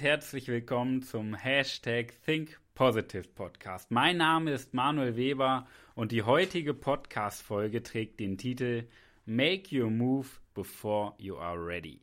herzlich 0.00 0.48
willkommen 0.48 1.02
zum 1.02 1.34
Hashtag 1.34 2.14
Think 2.24 2.58
Positive 2.74 3.28
Podcast. 3.34 3.90
Mein 3.90 4.16
Name 4.16 4.52
ist 4.52 4.72
Manuel 4.72 5.14
Weber 5.14 5.66
und 5.94 6.10
die 6.10 6.22
heutige 6.22 6.72
Podcast-Folge 6.72 7.82
trägt 7.82 8.18
den 8.18 8.38
Titel 8.38 8.88
Make 9.26 9.78
Your 9.78 9.90
Move 9.90 10.26
Before 10.54 11.12
You 11.18 11.36
Are 11.36 11.58
Ready. 11.58 12.00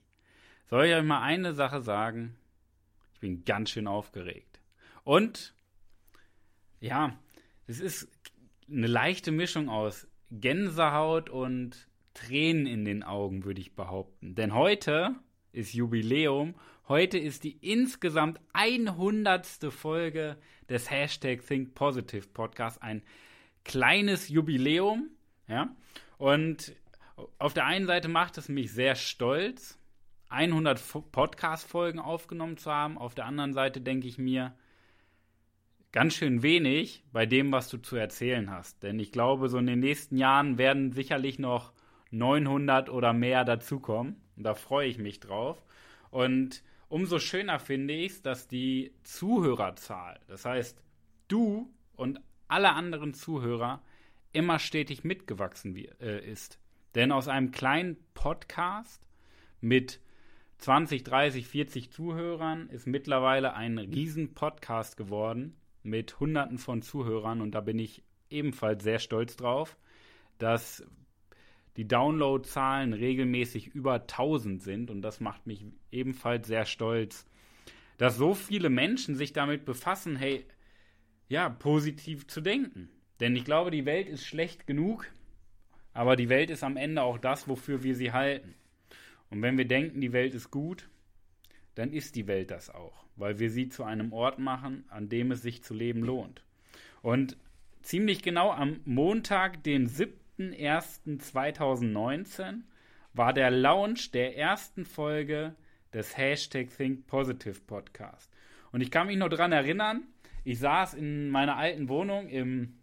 Soll 0.70 0.85
ich 0.85 0.94
euch 0.94 1.04
mal 1.04 1.23
eine 1.23 1.55
Sache 1.55 1.81
sagen? 1.81 2.35
Ich 3.16 3.20
bin 3.20 3.44
ganz 3.45 3.71
schön 3.71 3.88
aufgeregt. 3.88 4.59
Und 5.04 5.55
ja, 6.79 7.18
es 7.66 7.79
ist 7.79 8.07
eine 8.70 8.85
leichte 8.85 9.32
Mischung 9.32 9.70
aus 9.70 10.07
Gänsehaut 10.29 11.32
und 11.32 11.88
Tränen 12.13 12.68
in 12.68 12.85
den 12.85 13.02
Augen, 13.02 13.43
würde 13.43 13.62
ich 13.62 13.76
behaupten. 13.76 14.35
Denn 14.35 14.54
heute 14.54 15.16
ist 15.52 15.73
Jubiläum. 15.73 16.54
Heute 16.90 17.18
ist 17.18 17.44
die 17.44 17.58
insgesamt 17.59 18.40
100. 18.54 19.46
Folge 19.72 20.38
des 20.70 20.90
Hashtag 20.90 21.46
Think 21.46 21.76
Positive 21.76 22.26
Podcast. 22.30 22.82
Ein 22.82 23.04
kleines 23.66 24.30
Jubiläum. 24.30 25.10
Ja? 25.50 25.76
Und 26.18 26.73
auf 27.40 27.54
der 27.54 27.66
einen 27.66 27.88
Seite 27.88 28.08
macht 28.08 28.38
es 28.38 28.48
mich 28.48 28.71
sehr 28.71 28.96
stolz, 28.96 29.77
100 30.29 30.82
Podcast-Folgen 31.12 31.99
aufgenommen 31.99 32.55
zu 32.55 32.71
haben. 32.71 32.98
Auf 32.98 33.16
der 33.16 33.26
anderen 33.26 33.54
Seite 33.54 33.82
denke 33.82 34.07
ich 34.07 34.18
mir, 34.18 34.54
ganz 35.91 36.13
schön 36.13 36.41
wenig 36.41 37.04
bei 37.12 37.26
dem, 37.26 37.51
was 37.51 37.68
du 37.68 37.79
zu 37.79 37.98
erzählen 37.98 38.49
hast. 38.49 38.82
Denn 38.84 38.98
ich 38.98 39.12
glaube, 39.12 39.49
so 39.49 39.57
in 39.57 39.68
den 39.68 39.82
nächsten 39.82 40.16
Jahren 40.16 40.57
werden 40.57 40.94
sicherlich 40.94 41.38
noch 41.38 41.74
900 42.12 42.90
oder 42.90 43.12
mehr 43.12 43.44
dazukommen. 43.44 44.22
Und 44.38 44.44
da 44.44 44.54
freue 44.54 44.88
ich 44.88 44.99
mich 44.99 45.20
drauf. 45.20 45.62
Und 46.12 46.63
umso 46.90 47.20
schöner 47.20 47.60
finde 47.60 47.93
ich 47.93 48.13
es, 48.13 48.21
dass 48.21 48.48
die 48.48 48.93
Zuhörerzahl, 49.04 50.20
das 50.27 50.46
heißt 50.46 50.82
du 51.27 51.74
und 51.96 52.20
alle 52.48 52.74
anderen 52.74 53.13
Zuhörer, 53.13 53.82
immer 54.34 54.60
stetig 54.60 55.04
mitgewachsen 55.04 55.76
äh, 55.76 56.26
ist. 56.26 56.60
Denn 56.96 57.12
aus 57.12 57.27
einem 57.27 57.52
kleinen 57.52 57.98
Podcast 58.13 59.07
mit 59.62 59.99
20, 60.60 61.04
30, 61.04 61.48
40 61.48 61.91
Zuhörern 61.91 62.70
ist 62.70 62.88
mittlerweile 62.88 63.54
ein 63.54 63.77
Riesen-Podcast 63.77 64.97
geworden 64.97 65.56
mit 65.84 66.19
Hunderten 66.19 66.57
von 66.57 66.81
Zuhörern 66.81 67.41
und 67.41 67.51
da 67.51 67.62
bin 67.62 67.79
ich 67.79 68.03
ebenfalls 68.29 68.84
sehr 68.84 69.00
stolz 69.00 69.35
drauf, 69.38 69.78
dass 70.38 70.85
die 71.78 71.88
Downloadzahlen 71.88 72.94
regelmäßig 72.94 73.67
über 73.67 73.94
1000 73.94 74.61
sind 74.61 74.89
und 74.89 75.03
das 75.03 75.19
macht 75.19 75.45
mich 75.45 75.66
ebenfalls 75.91 76.47
sehr 76.47 76.66
stolz, 76.66 77.25
dass 77.97 78.17
so 78.17 78.33
viele 78.33 78.69
Menschen 78.69 79.16
sich 79.16 79.31
damit 79.31 79.63
befassen, 79.63 80.16
hey, 80.16 80.45
ja, 81.29 81.50
positiv 81.50 82.28
zu 82.28 82.41
denken. 82.41 82.89
Denn 83.19 83.35
ich 83.35 83.45
glaube, 83.45 83.72
die 83.72 83.85
Welt 83.85 84.07
ist 84.07 84.25
schlecht 84.25 84.66
genug, 84.66 85.07
aber 85.94 86.16
die 86.16 86.29
Welt 86.29 86.50
ist 86.50 86.63
am 86.63 86.78
Ende 86.78 87.03
auch 87.03 87.17
das, 87.17 87.47
wofür 87.47 87.83
wir 87.83 87.95
sie 87.95 88.11
halten. 88.11 88.55
Und 89.29 89.41
wenn 89.41 89.57
wir 89.57 89.66
denken, 89.66 90.01
die 90.01 90.13
Welt 90.13 90.33
ist 90.33 90.51
gut, 90.51 90.89
dann 91.75 91.91
ist 91.94 92.16
die 92.16 92.28
Welt 92.28 92.50
das 92.50 92.69
auch, 92.69 93.05
weil 93.16 93.39
wir 93.39 93.51
sie 93.51 93.69
zu 93.69 93.83
einem 93.83 94.13
Ort 94.13 94.39
machen, 94.39 94.85
an 94.89 95.09
dem 95.09 95.31
es 95.31 95.43
sich 95.43 95.63
zu 95.63 95.73
leben 95.73 96.03
lohnt. 96.03 96.43
Und 97.01 97.37
ziemlich 97.81 98.23
genau 98.23 98.51
am 98.51 98.79
Montag, 98.85 99.63
den 99.63 99.87
7. 99.87 100.13
7.01.2019 100.37 102.61
war 103.13 103.33
der 103.33 103.49
Launch 103.49 104.11
der 104.11 104.37
ersten 104.37 104.85
Folge 104.85 105.55
des 105.93 106.17
Hashtag 106.17 106.67
Think 106.75 107.07
Positive 107.07 107.59
Podcast. 107.61 108.29
Und 108.71 108.81
ich 108.81 108.91
kann 108.91 109.07
mich 109.07 109.17
noch 109.17 109.29
daran 109.29 109.51
erinnern, 109.51 110.03
ich 110.43 110.59
saß 110.59 110.93
in 110.93 111.29
meiner 111.29 111.57
alten 111.57 111.89
Wohnung 111.89 112.29
im 112.29 112.77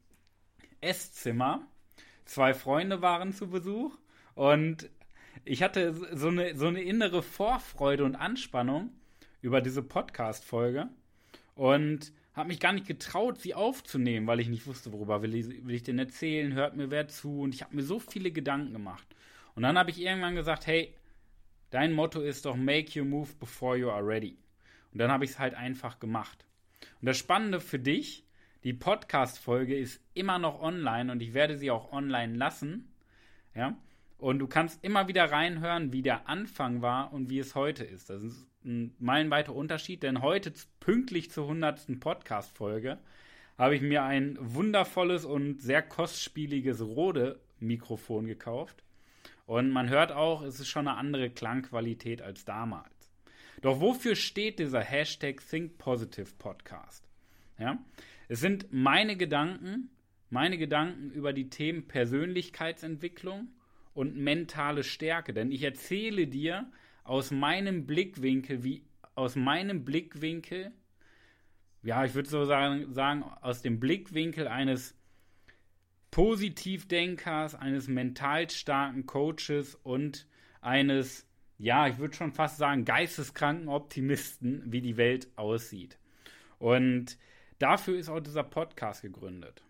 Esszimmer. 0.81 1.65
Zwei 2.25 2.54
Freunde 2.54 3.03
waren 3.03 3.32
zu 3.32 3.48
Besuch 3.48 3.97
und 4.34 4.91
ich 5.44 5.62
hatte 5.62 5.94
so 6.16 6.28
eine, 6.28 6.56
so 6.56 6.66
eine 6.66 6.82
innere 6.82 7.22
Vorfreude 7.22 8.04
und 8.04 8.16
Anspannung 8.16 8.91
über 9.42 9.60
diese 9.60 9.82
Podcast-Folge. 9.82 10.88
Und 11.54 12.12
habe 12.34 12.49
mich 12.49 12.61
gar 12.61 12.72
nicht 12.72 12.87
getraut, 12.87 13.41
sie 13.41 13.55
aufzunehmen, 13.55 14.27
weil 14.27 14.41
ich 14.41 14.49
nicht 14.49 14.67
wusste, 14.67 14.93
worüber 14.93 15.22
will 15.22 15.34
ich, 15.34 15.67
will 15.67 15.75
ich 15.75 15.84
denn 15.84 15.99
erzählen, 15.99 16.53
hört 16.55 16.77
mir 16.77 16.91
wer 16.91 17.09
zu 17.09 17.41
und 17.41 17.55
ich 17.55 17.62
habe 17.62 17.75
mir 17.77 17.83
so 17.83 17.99
viele 17.99 18.33
Gedanken 18.33 18.72
gemacht. 18.72 19.06
Und 19.55 19.62
dann 19.62 19.78
habe 19.78 19.91
ich 19.91 20.00
irgendwann 20.00 20.34
gesagt, 20.34 20.67
hey, 20.67 20.93
dein 21.71 21.93
Motto 21.93 22.21
ist 22.21 22.45
doch 22.45 22.56
make 22.56 22.99
your 22.99 23.06
move 23.06 23.31
before 23.39 23.77
you 23.77 23.89
are 23.89 24.05
ready. 24.05 24.37
Und 24.93 24.99
dann 24.99 25.12
habe 25.12 25.25
ich 25.25 25.33
es 25.33 25.39
halt 25.39 25.55
einfach 25.55 26.00
gemacht. 26.00 26.45
Und 27.00 27.06
das 27.06 27.19
Spannende 27.19 27.61
für 27.61 27.78
dich, 27.78 28.25
die 28.65 28.72
Podcast-Folge 28.72 29.77
ist 29.77 30.01
immer 30.15 30.39
noch 30.39 30.61
online 30.61 31.12
und 31.12 31.21
ich 31.21 31.34
werde 31.34 31.56
sie 31.56 31.71
auch 31.71 31.93
online 31.93 32.37
lassen. 32.37 32.93
Ja. 33.55 33.77
Und 34.19 34.39
du 34.39 34.47
kannst 34.47 34.83
immer 34.83 35.06
wieder 35.06 35.31
reinhören, 35.31 35.93
wie 35.93 36.03
der 36.03 36.28
Anfang 36.28 36.83
war 36.83 37.12
und 37.12 37.31
wie 37.31 37.39
es 37.39 37.55
heute 37.55 37.84
ist. 37.84 38.11
Das 38.11 38.22
ist 38.22 38.47
ein 38.65 38.95
meilenweiter 38.99 39.55
Unterschied, 39.55 40.03
denn 40.03 40.23
heute 40.23 40.53
pünktlich 40.81 41.31
zur 41.31 41.45
100. 41.45 42.01
Podcast-Folge 42.01 42.99
habe 43.59 43.77
ich 43.77 43.83
mir 43.83 44.03
ein 44.03 44.37
wundervolles 44.41 45.25
und 45.25 45.61
sehr 45.61 45.83
kostspieliges 45.83 46.81
Rode-Mikrofon 46.81 48.27
gekauft. 48.27 48.83
Und 49.47 49.71
man 49.71 49.89
hört 49.89 50.13
auch, 50.13 50.43
es 50.43 50.61
ist 50.61 50.69
schon 50.69 50.89
eine 50.89 50.97
andere 50.97 51.31
Klangqualität 51.31 52.23
als 52.23 52.45
damals. 52.45 52.91
Doch 53.61 53.81
wofür 53.81 54.17
steht 54.17 54.59
dieser 54.59 54.81
Hashtag 54.81 55.41
Think 55.49 55.79
Positive 55.79 56.31
Podcast? 56.39 57.09
Ja, 57.59 57.79
es 58.29 58.41
sind 58.41 58.73
meine 58.73 59.17
Gedanken, 59.17 59.91
meine 60.31 60.59
Gedanken 60.59 61.11
über 61.11 61.33
die 61.33 61.51
Themen 61.51 61.87
Persönlichkeitsentwicklung 61.87 63.49
und 63.93 64.17
mentale 64.17 64.83
Stärke. 64.83 65.33
Denn 65.33 65.53
ich 65.53 65.63
erzähle 65.63 66.27
dir 66.27 66.67
aus 67.04 67.31
meinem 67.31 67.87
Blickwinkel, 67.87 68.65
wie 68.65 68.84
aus 69.15 69.37
meinem 69.37 69.84
Blickwinkel, 69.84 70.72
ja, 71.82 72.04
ich 72.04 72.15
würde 72.15 72.28
so 72.28 72.44
sagen, 72.47 72.92
sagen, 72.92 73.22
aus 73.22 73.62
dem 73.62 73.78
Blickwinkel 73.78 74.48
eines 74.48 74.97
Positivdenkers, 76.10 77.54
eines 77.54 77.88
mental 77.88 78.48
starken 78.48 79.04
Coaches 79.04 79.75
und 79.82 80.26
eines, 80.62 81.26
ja, 81.59 81.87
ich 81.87 81.98
würde 81.98 82.15
schon 82.15 82.32
fast 82.32 82.56
sagen, 82.56 82.84
geisteskranken 82.84 83.69
Optimisten, 83.69 84.62
wie 84.72 84.81
die 84.81 84.97
Welt 84.97 85.28
aussieht. 85.36 85.98
Und 86.59 87.19
dafür 87.59 87.98
ist 87.98 88.09
auch 88.09 88.21
dieser 88.21 88.44
Podcast 88.44 89.03
gegründet. 89.03 89.62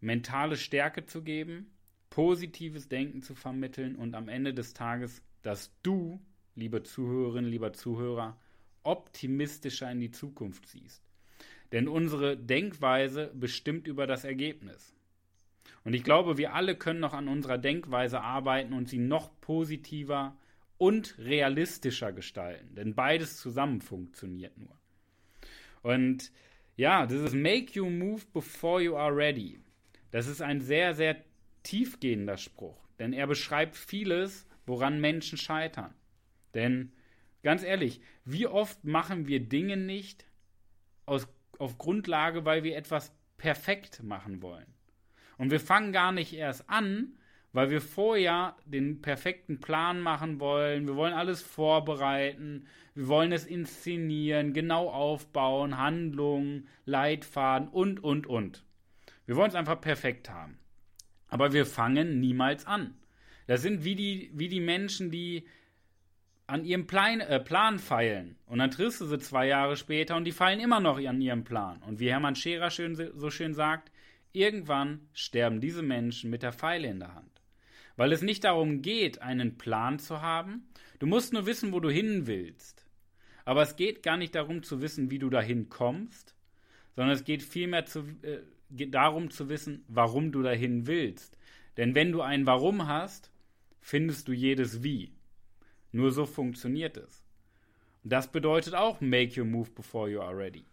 Mentale 0.00 0.56
Stärke 0.56 1.06
zu 1.06 1.22
geben, 1.22 1.70
positives 2.10 2.88
Denken 2.88 3.22
zu 3.22 3.36
vermitteln 3.36 3.94
und 3.94 4.16
am 4.16 4.28
Ende 4.28 4.52
des 4.52 4.74
Tages 4.74 5.22
dass 5.42 5.72
du, 5.82 6.20
liebe 6.54 6.82
Zuhörerin, 6.82 7.44
lieber 7.44 7.72
Zuhörer, 7.72 8.38
optimistischer 8.82 9.90
in 9.90 10.00
die 10.00 10.10
Zukunft 10.10 10.66
siehst. 10.68 11.02
Denn 11.72 11.88
unsere 11.88 12.36
Denkweise 12.36 13.30
bestimmt 13.34 13.86
über 13.86 14.06
das 14.06 14.24
Ergebnis. 14.24 14.94
Und 15.84 15.94
ich 15.94 16.04
glaube, 16.04 16.38
wir 16.38 16.54
alle 16.54 16.76
können 16.76 17.00
noch 17.00 17.14
an 17.14 17.28
unserer 17.28 17.58
Denkweise 17.58 18.20
arbeiten 18.20 18.72
und 18.72 18.88
sie 18.88 18.98
noch 18.98 19.30
positiver 19.40 20.36
und 20.78 21.16
realistischer 21.18 22.12
gestalten. 22.12 22.74
Denn 22.74 22.94
beides 22.94 23.36
zusammen 23.36 23.80
funktioniert 23.80 24.56
nur. 24.58 24.76
Und 25.82 26.30
ja, 26.76 27.06
das 27.06 27.20
ist 27.20 27.34
Make 27.34 27.72
you 27.72 27.88
move 27.88 28.22
before 28.32 28.82
you 28.82 28.96
are 28.96 29.14
ready. 29.14 29.60
Das 30.10 30.26
ist 30.26 30.42
ein 30.42 30.60
sehr, 30.60 30.94
sehr 30.94 31.16
tiefgehender 31.62 32.36
Spruch. 32.36 32.78
Denn 32.98 33.12
er 33.12 33.26
beschreibt 33.26 33.76
vieles, 33.76 34.46
woran 34.66 35.00
Menschen 35.00 35.38
scheitern. 35.38 35.94
Denn 36.54 36.92
ganz 37.42 37.62
ehrlich, 37.62 38.00
wie 38.24 38.46
oft 38.46 38.84
machen 38.84 39.26
wir 39.26 39.40
Dinge 39.40 39.76
nicht 39.76 40.26
aus, 41.06 41.28
auf 41.58 41.78
Grundlage, 41.78 42.44
weil 42.44 42.62
wir 42.62 42.76
etwas 42.76 43.14
perfekt 43.38 44.02
machen 44.02 44.42
wollen? 44.42 44.66
Und 45.38 45.50
wir 45.50 45.60
fangen 45.60 45.92
gar 45.92 46.12
nicht 46.12 46.34
erst 46.34 46.68
an, 46.68 47.16
weil 47.52 47.70
wir 47.70 47.80
vorher 47.80 48.56
den 48.64 49.02
perfekten 49.02 49.60
Plan 49.60 50.00
machen 50.00 50.40
wollen. 50.40 50.86
Wir 50.86 50.96
wollen 50.96 51.12
alles 51.12 51.42
vorbereiten. 51.42 52.66
Wir 52.94 53.08
wollen 53.08 53.32
es 53.32 53.46
inszenieren, 53.46 54.52
genau 54.52 54.88
aufbauen, 54.90 55.78
Handlungen, 55.78 56.68
Leitfaden 56.84 57.68
und, 57.68 58.02
und, 58.02 58.26
und. 58.26 58.64
Wir 59.26 59.36
wollen 59.36 59.50
es 59.50 59.54
einfach 59.54 59.80
perfekt 59.80 60.30
haben. 60.30 60.58
Aber 61.28 61.52
wir 61.52 61.64
fangen 61.66 62.20
niemals 62.20 62.66
an. 62.66 62.94
Das 63.52 63.60
sind 63.60 63.84
wie 63.84 63.94
die, 63.94 64.30
wie 64.32 64.48
die 64.48 64.60
Menschen, 64.60 65.10
die 65.10 65.46
an 66.46 66.64
ihrem 66.64 66.86
Plan, 66.86 67.20
äh, 67.20 67.38
Plan 67.38 67.78
feilen. 67.78 68.38
Und 68.46 68.60
dann 68.60 68.70
triffst 68.70 69.02
du 69.02 69.04
sie 69.04 69.18
zwei 69.18 69.46
Jahre 69.46 69.76
später 69.76 70.16
und 70.16 70.24
die 70.24 70.32
feilen 70.32 70.58
immer 70.58 70.80
noch 70.80 70.96
an 70.96 71.20
ihrem 71.20 71.44
Plan. 71.44 71.82
Und 71.82 72.00
wie 72.00 72.08
Hermann 72.08 72.34
Scherer 72.34 72.70
schön, 72.70 72.94
so 72.94 73.28
schön 73.28 73.52
sagt, 73.52 73.92
irgendwann 74.32 75.06
sterben 75.12 75.60
diese 75.60 75.82
Menschen 75.82 76.30
mit 76.30 76.42
der 76.42 76.54
Pfeile 76.54 76.88
in 76.88 77.00
der 77.00 77.14
Hand. 77.14 77.42
Weil 77.96 78.12
es 78.12 78.22
nicht 78.22 78.44
darum 78.44 78.80
geht, 78.80 79.20
einen 79.20 79.58
Plan 79.58 79.98
zu 79.98 80.22
haben. 80.22 80.66
Du 80.98 81.06
musst 81.06 81.34
nur 81.34 81.44
wissen, 81.44 81.74
wo 81.74 81.80
du 81.80 81.90
hin 81.90 82.26
willst. 82.26 82.86
Aber 83.44 83.60
es 83.60 83.76
geht 83.76 84.02
gar 84.02 84.16
nicht 84.16 84.34
darum 84.34 84.62
zu 84.62 84.80
wissen, 84.80 85.10
wie 85.10 85.18
du 85.18 85.28
dahin 85.28 85.68
kommst, 85.68 86.34
sondern 86.96 87.14
es 87.14 87.24
geht 87.24 87.42
vielmehr 87.42 87.84
zu, 87.84 88.06
äh, 88.22 88.38
darum 88.70 89.30
zu 89.30 89.50
wissen, 89.50 89.84
warum 89.88 90.32
du 90.32 90.40
dahin 90.40 90.86
willst. 90.86 91.36
Denn 91.76 91.94
wenn 91.94 92.12
du 92.12 92.22
ein 92.22 92.46
Warum 92.46 92.88
hast, 92.88 93.31
findest 93.82 94.28
du 94.28 94.32
jedes 94.32 94.82
Wie. 94.82 95.12
Nur 95.90 96.12
so 96.12 96.24
funktioniert 96.24 96.96
es. 96.96 97.22
Und 98.02 98.12
das 98.12 98.32
bedeutet 98.32 98.74
auch 98.74 99.00
make 99.02 99.38
your 99.38 99.46
move 99.46 99.70
before 99.70 100.08
you 100.08 100.20
are 100.20 100.36
ready. 100.36 100.64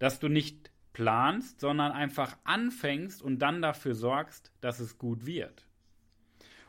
Dass 0.00 0.18
du 0.18 0.28
nicht 0.28 0.72
planst, 0.92 1.60
sondern 1.60 1.92
einfach 1.92 2.36
anfängst 2.44 3.22
und 3.22 3.38
dann 3.38 3.62
dafür 3.62 3.94
sorgst, 3.94 4.50
dass 4.60 4.80
es 4.80 4.98
gut 4.98 5.24
wird. 5.26 5.66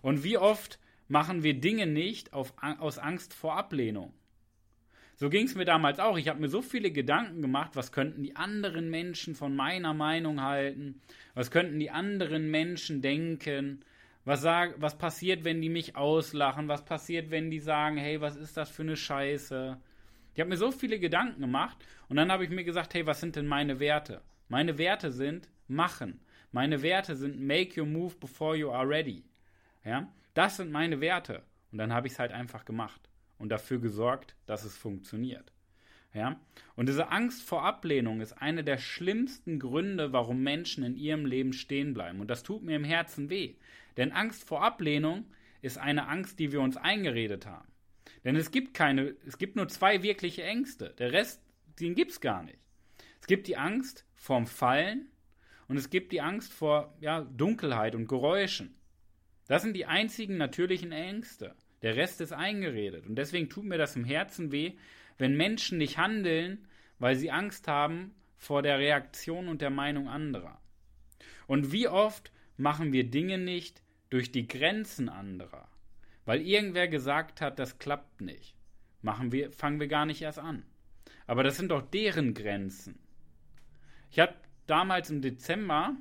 Und 0.02 0.24
wie 0.24 0.38
oft 0.38 0.80
machen 1.08 1.44
wir 1.44 1.60
Dinge 1.60 1.88
nicht 1.88 2.34
auf, 2.34 2.54
aus 2.62 3.00
Angst 3.00 3.34
vor 3.34 3.58
Ablehnung? 3.58 4.14
So 5.16 5.30
ging 5.30 5.46
es 5.46 5.56
mir 5.56 5.66
damals 5.66 6.00
auch. 6.00 6.18
Ich 6.18 6.28
habe 6.28 6.42
mir 6.42 6.50
so 6.50 6.62
viele 6.62 6.92
Gedanken 6.92 7.42
gemacht, 7.42 7.76
was 7.76 7.92
könnten 7.92 8.24
die 8.24 8.36
anderen 8.36 8.90
Menschen 8.90 9.36
von 9.36 9.56
meiner 9.56 9.94
Meinung 9.94 10.42
halten? 10.42 11.02
Was 11.34 11.52
könnten 11.52 11.80
die 11.80 11.92
anderen 11.92 12.50
Menschen 12.50 13.02
denken? 13.02 13.86
Was, 14.26 14.42
sag, 14.42 14.82
was 14.82 14.98
passiert, 14.98 15.44
wenn 15.44 15.62
die 15.62 15.70
mich 15.70 15.96
auslachen? 15.96 16.68
Was 16.68 16.86
passiert, 16.86 17.30
wenn 17.30 17.52
die 17.52 17.60
sagen, 17.60 17.98
hey, 17.98 18.22
was 18.22 18.36
ist 18.36 18.56
das 18.56 18.70
für 18.70 18.84
eine 18.84 18.96
Scheiße? 18.96 19.78
Ich 20.34 20.40
habe 20.40 20.50
mir 20.50 20.58
so 20.58 20.72
viele 20.72 21.00
Gedanken 21.00 21.42
gemacht 21.42 21.78
und 22.08 22.16
dann 22.16 22.32
habe 22.32 22.44
ich 22.44 22.50
mir 22.50 22.64
gesagt, 22.64 22.94
hey, 22.94 23.06
was 23.06 23.20
sind 23.20 23.36
denn 23.36 23.48
meine 23.48 23.80
Werte? 23.80 24.22
Meine 24.48 24.78
Werte 24.78 25.12
sind 25.12 25.50
machen. 25.68 26.22
Meine 26.52 26.82
Werte 26.82 27.16
sind 27.16 27.40
make 27.40 27.80
your 27.80 27.88
move 27.88 28.16
before 28.16 28.56
you 28.56 28.72
are 28.72 28.88
ready. 28.88 29.24
Ja, 29.84 30.08
das 30.34 30.58
sind 30.58 30.72
meine 30.72 31.02
Werte. 31.02 31.44
Und 31.72 31.80
dann 31.80 31.92
habe 31.92 32.08
ich 32.08 32.14
es 32.14 32.20
halt 32.20 32.32
einfach 32.32 32.66
gemacht 32.66 33.10
und 33.38 33.50
dafür 33.50 33.80
gesorgt, 33.80 34.36
dass 34.46 34.64
es 34.64 34.78
funktioniert. 34.78 35.52
Ja? 36.14 36.40
Und 36.76 36.88
diese 36.88 37.10
Angst 37.10 37.42
vor 37.44 37.64
Ablehnung 37.64 38.22
ist 38.22 38.34
einer 38.34 38.64
der 38.64 38.78
schlimmsten 38.78 39.60
Gründe, 39.60 40.14
warum 40.14 40.44
Menschen 40.44 40.84
in 40.84 40.96
ihrem 40.96 41.26
Leben 41.26 41.54
stehen 41.54 41.94
bleiben. 41.94 42.22
Und 42.22 42.30
das 42.30 42.44
tut 42.44 42.64
mir 42.64 42.76
im 42.76 42.84
Herzen 42.84 43.30
weh. 43.30 43.56
Denn 43.98 44.12
Angst 44.12 44.44
vor 44.44 44.64
Ablehnung 44.64 45.26
ist 45.62 45.78
eine 45.78 46.08
Angst, 46.08 46.40
die 46.40 46.52
wir 46.52 46.62
uns 46.62 46.78
eingeredet 46.78 47.46
haben. 47.46 47.72
Denn 48.24 48.36
es 48.36 48.52
gibt 48.52 48.74
keine, 48.74 49.16
es 49.26 49.38
gibt 49.38 49.56
nur 49.56 49.68
zwei 49.68 50.04
wirkliche 50.04 50.44
Ängste. 50.44 50.94
Der 50.98 51.12
Rest, 51.12 51.42
den 51.80 51.96
gibt 51.96 52.12
es 52.12 52.22
gar 52.22 52.44
nicht. 52.44 52.60
Es 53.22 53.28
gibt 53.28 53.48
die 53.48 53.58
Angst 53.58 54.06
vorm 54.16 54.48
Fallen 54.48 55.10
und 55.68 55.78
es 55.78 55.90
gibt 55.90 56.12
die 56.12 56.22
Angst 56.22 56.54
vor 56.54 56.96
ja, 57.00 57.22
Dunkelheit 57.22 57.96
und 57.96 58.08
Geräuschen. 58.08 58.76
Das 59.48 59.62
sind 59.62 59.76
die 59.76 59.86
einzigen 59.86 60.38
natürlichen 60.38 60.92
Ängste. 60.92 61.56
Der 61.82 61.96
Rest 61.96 62.22
ist 62.22 62.32
eingeredet. 62.32 63.06
Und 63.06 63.16
deswegen 63.16 63.50
tut 63.50 63.66
mir 63.66 63.78
das 63.78 63.96
im 63.96 64.06
Herzen 64.06 64.52
weh, 64.52 64.74
wenn 65.18 65.36
Menschen 65.36 65.78
nicht 65.78 65.98
handeln, 65.98 66.68
weil 67.00 67.16
sie 67.16 67.32
Angst 67.32 67.68
haben 67.68 68.16
vor 68.38 68.62
der 68.62 68.80
Reaktion 68.80 69.50
und 69.50 69.62
der 69.62 69.70
Meinung 69.70 70.08
anderer. 70.08 70.62
Und 71.48 71.72
wie 71.72 71.88
oft 71.88 72.32
machen 72.58 72.94
wir 72.94 73.10
Dinge 73.10 73.38
nicht 73.38 73.83
durch 74.14 74.32
die 74.32 74.48
Grenzen 74.48 75.10
anderer, 75.10 75.68
weil 76.26 76.42
irgendwer 76.42 76.88
gesagt 76.88 77.42
hat, 77.42 77.58
das 77.58 77.80
klappt 77.80 78.22
nicht. 78.22 78.56
Machen 79.02 79.32
wir, 79.32 79.52
fangen 79.52 79.80
wir 79.80 79.88
gar 79.88 80.06
nicht 80.06 80.22
erst 80.22 80.38
an. 80.38 80.64
Aber 81.26 81.42
das 81.42 81.58
sind 81.58 81.70
doch 81.70 81.82
deren 81.82 82.36
Grenzen. 82.36 83.00
Ich 84.12 84.20
hatte 84.20 84.36
damals 84.68 85.10
im 85.10 85.24
Dezember 85.24 85.96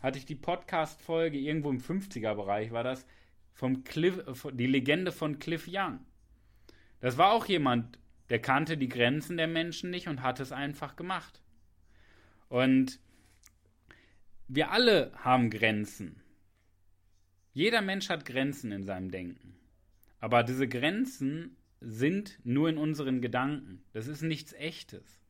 hatte 0.00 0.16
ich 0.16 0.24
die 0.24 0.34
Podcast-Folge 0.34 1.36
irgendwo 1.36 1.68
im 1.68 1.78
50er-Bereich, 1.78 2.72
war 2.72 2.84
das, 2.84 3.06
vom 3.52 3.84
Cliff, 3.84 4.18
die 4.54 4.66
Legende 4.66 5.12
von 5.12 5.38
Cliff 5.38 5.68
Young. 5.70 6.00
Das 7.00 7.18
war 7.18 7.32
auch 7.32 7.44
jemand, 7.44 7.98
der 8.30 8.40
kannte 8.40 8.78
die 8.78 8.88
Grenzen 8.88 9.36
der 9.36 9.46
Menschen 9.46 9.90
nicht 9.90 10.08
und 10.08 10.22
hat 10.22 10.40
es 10.40 10.52
einfach 10.52 10.96
gemacht. 10.96 11.42
Und 12.48 12.98
wir 14.48 14.70
alle 14.70 15.12
haben 15.16 15.50
Grenzen. 15.50 16.22
Jeder 17.56 17.80
Mensch 17.80 18.10
hat 18.10 18.26
Grenzen 18.26 18.70
in 18.70 18.84
seinem 18.84 19.10
Denken. 19.10 19.54
Aber 20.20 20.42
diese 20.42 20.68
Grenzen 20.68 21.56
sind 21.80 22.38
nur 22.44 22.68
in 22.68 22.76
unseren 22.76 23.22
Gedanken. 23.22 23.82
Das 23.94 24.08
ist 24.08 24.20
nichts 24.20 24.52
Echtes. 24.52 25.22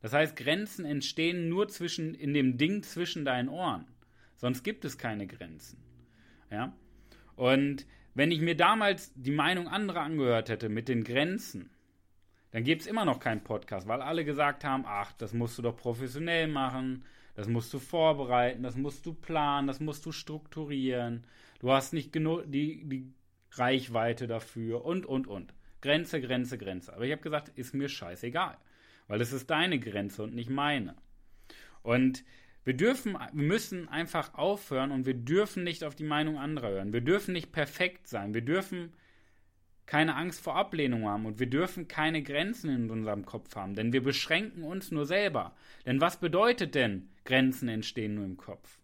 Das 0.00 0.12
heißt, 0.12 0.36
Grenzen 0.36 0.84
entstehen 0.84 1.48
nur 1.48 1.66
zwischen, 1.66 2.14
in 2.14 2.32
dem 2.32 2.58
Ding 2.58 2.84
zwischen 2.84 3.24
deinen 3.24 3.48
Ohren. 3.48 3.86
Sonst 4.36 4.62
gibt 4.62 4.84
es 4.84 4.98
keine 4.98 5.26
Grenzen. 5.26 5.82
Ja? 6.48 6.72
Und 7.34 7.86
wenn 8.14 8.30
ich 8.30 8.40
mir 8.40 8.56
damals 8.56 9.12
die 9.16 9.32
Meinung 9.32 9.66
anderer 9.66 10.02
angehört 10.02 10.50
hätte 10.50 10.68
mit 10.68 10.86
den 10.86 11.02
Grenzen, 11.02 11.70
dann 12.52 12.62
gäbe 12.62 12.80
es 12.80 12.86
immer 12.86 13.04
noch 13.04 13.18
keinen 13.18 13.42
Podcast, 13.42 13.88
weil 13.88 14.00
alle 14.00 14.24
gesagt 14.24 14.62
haben, 14.62 14.84
ach, 14.86 15.12
das 15.14 15.32
musst 15.32 15.58
du 15.58 15.62
doch 15.62 15.76
professionell 15.76 16.46
machen, 16.46 17.04
das 17.34 17.48
musst 17.48 17.74
du 17.74 17.80
vorbereiten, 17.80 18.62
das 18.62 18.76
musst 18.76 19.04
du 19.06 19.12
planen, 19.12 19.66
das 19.66 19.80
musst 19.80 20.06
du 20.06 20.12
strukturieren, 20.12 21.24
du 21.64 21.72
hast 21.72 21.94
nicht 21.94 22.12
genug 22.12 22.42
die, 22.46 22.84
die 22.84 23.10
Reichweite 23.52 24.26
dafür 24.26 24.84
und, 24.84 25.06
und, 25.06 25.26
und. 25.26 25.54
Grenze, 25.80 26.20
Grenze, 26.20 26.58
Grenze. 26.58 26.92
Aber 26.92 27.04
ich 27.06 27.12
habe 27.12 27.22
gesagt, 27.22 27.48
ist 27.56 27.72
mir 27.72 27.88
scheißegal, 27.88 28.58
weil 29.08 29.20
es 29.22 29.32
ist 29.32 29.48
deine 29.48 29.78
Grenze 29.78 30.22
und 30.22 30.34
nicht 30.34 30.50
meine. 30.50 30.94
Und 31.82 32.22
wir 32.64 32.74
dürfen, 32.74 33.16
wir 33.32 33.44
müssen 33.44 33.88
einfach 33.88 34.34
aufhören 34.34 34.90
und 34.90 35.06
wir 35.06 35.14
dürfen 35.14 35.64
nicht 35.64 35.84
auf 35.84 35.94
die 35.94 36.04
Meinung 36.04 36.36
anderer 36.36 36.68
hören. 36.68 36.92
Wir 36.92 37.00
dürfen 37.00 37.32
nicht 37.32 37.50
perfekt 37.50 38.08
sein. 38.08 38.34
Wir 38.34 38.42
dürfen 38.42 38.92
keine 39.86 40.16
Angst 40.16 40.42
vor 40.42 40.56
Ablehnung 40.56 41.08
haben 41.08 41.24
und 41.24 41.38
wir 41.40 41.48
dürfen 41.48 41.88
keine 41.88 42.22
Grenzen 42.22 42.68
in 42.68 42.90
unserem 42.90 43.24
Kopf 43.24 43.56
haben, 43.56 43.74
denn 43.74 43.92
wir 43.94 44.02
beschränken 44.02 44.64
uns 44.64 44.90
nur 44.90 45.06
selber. 45.06 45.54
Denn 45.86 46.02
was 46.02 46.20
bedeutet 46.20 46.74
denn, 46.74 47.08
Grenzen 47.24 47.68
entstehen 47.68 48.16
nur 48.16 48.24
im 48.26 48.36
Kopf? 48.36 48.78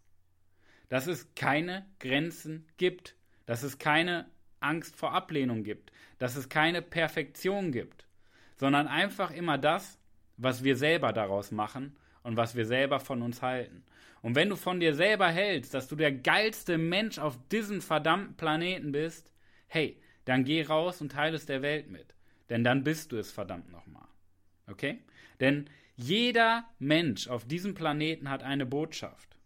Dass 0.91 1.07
es 1.07 1.35
keine 1.35 1.87
Grenzen 1.99 2.67
gibt, 2.77 3.17
dass 3.47 3.63
es 3.63 3.79
keine 3.79 4.27
Angst 4.61 4.97
vor 4.97 5.15
Ablehnung 5.15 5.65
gibt, 5.65 5.91
dass 6.19 6.37
es 6.37 6.51
keine 6.51 6.82
Perfektion 6.82 7.73
gibt, 7.73 8.06
sondern 8.56 8.87
einfach 8.87 9.31
immer 9.31 9.56
das, 9.56 9.99
was 10.37 10.63
wir 10.65 10.77
selber 10.77 11.15
daraus 11.15 11.51
machen 11.51 11.97
und 12.23 12.37
was 12.37 12.55
wir 12.55 12.67
selber 12.67 13.01
von 13.01 13.23
uns 13.23 13.41
halten. 13.41 13.82
Und 14.23 14.35
wenn 14.35 14.51
du 14.51 14.56
von 14.56 14.81
dir 14.81 14.94
selber 14.94 15.29
hältst, 15.29 15.73
dass 15.73 15.89
du 15.89 15.97
der 15.97 16.13
geilste 16.13 16.77
Mensch 16.77 17.19
auf 17.19 17.39
diesem 17.49 17.81
verdammten 17.81 18.37
Planeten 18.37 18.93
bist, 18.93 19.31
hey, 19.69 19.99
dann 20.27 20.44
geh 20.44 20.63
raus 20.63 21.01
und 21.01 21.13
teile 21.13 21.37
es 21.37 21.47
der 21.47 21.63
Welt 21.63 21.91
mit. 21.91 22.15
Denn 22.51 22.65
dann 22.65 22.85
bist 22.85 23.13
du 23.13 23.17
es 23.17 23.32
verdammt 23.32 23.70
nochmal. 23.70 24.09
Okay? 24.67 24.99
Denn 25.41 25.70
jeder 25.97 26.69
Mensch 26.79 27.29
auf 27.29 27.47
diesem 27.47 27.75
Planeten 27.75 28.29
hat 28.29 28.43
eine 28.43 28.67
Botschaft. 28.67 29.37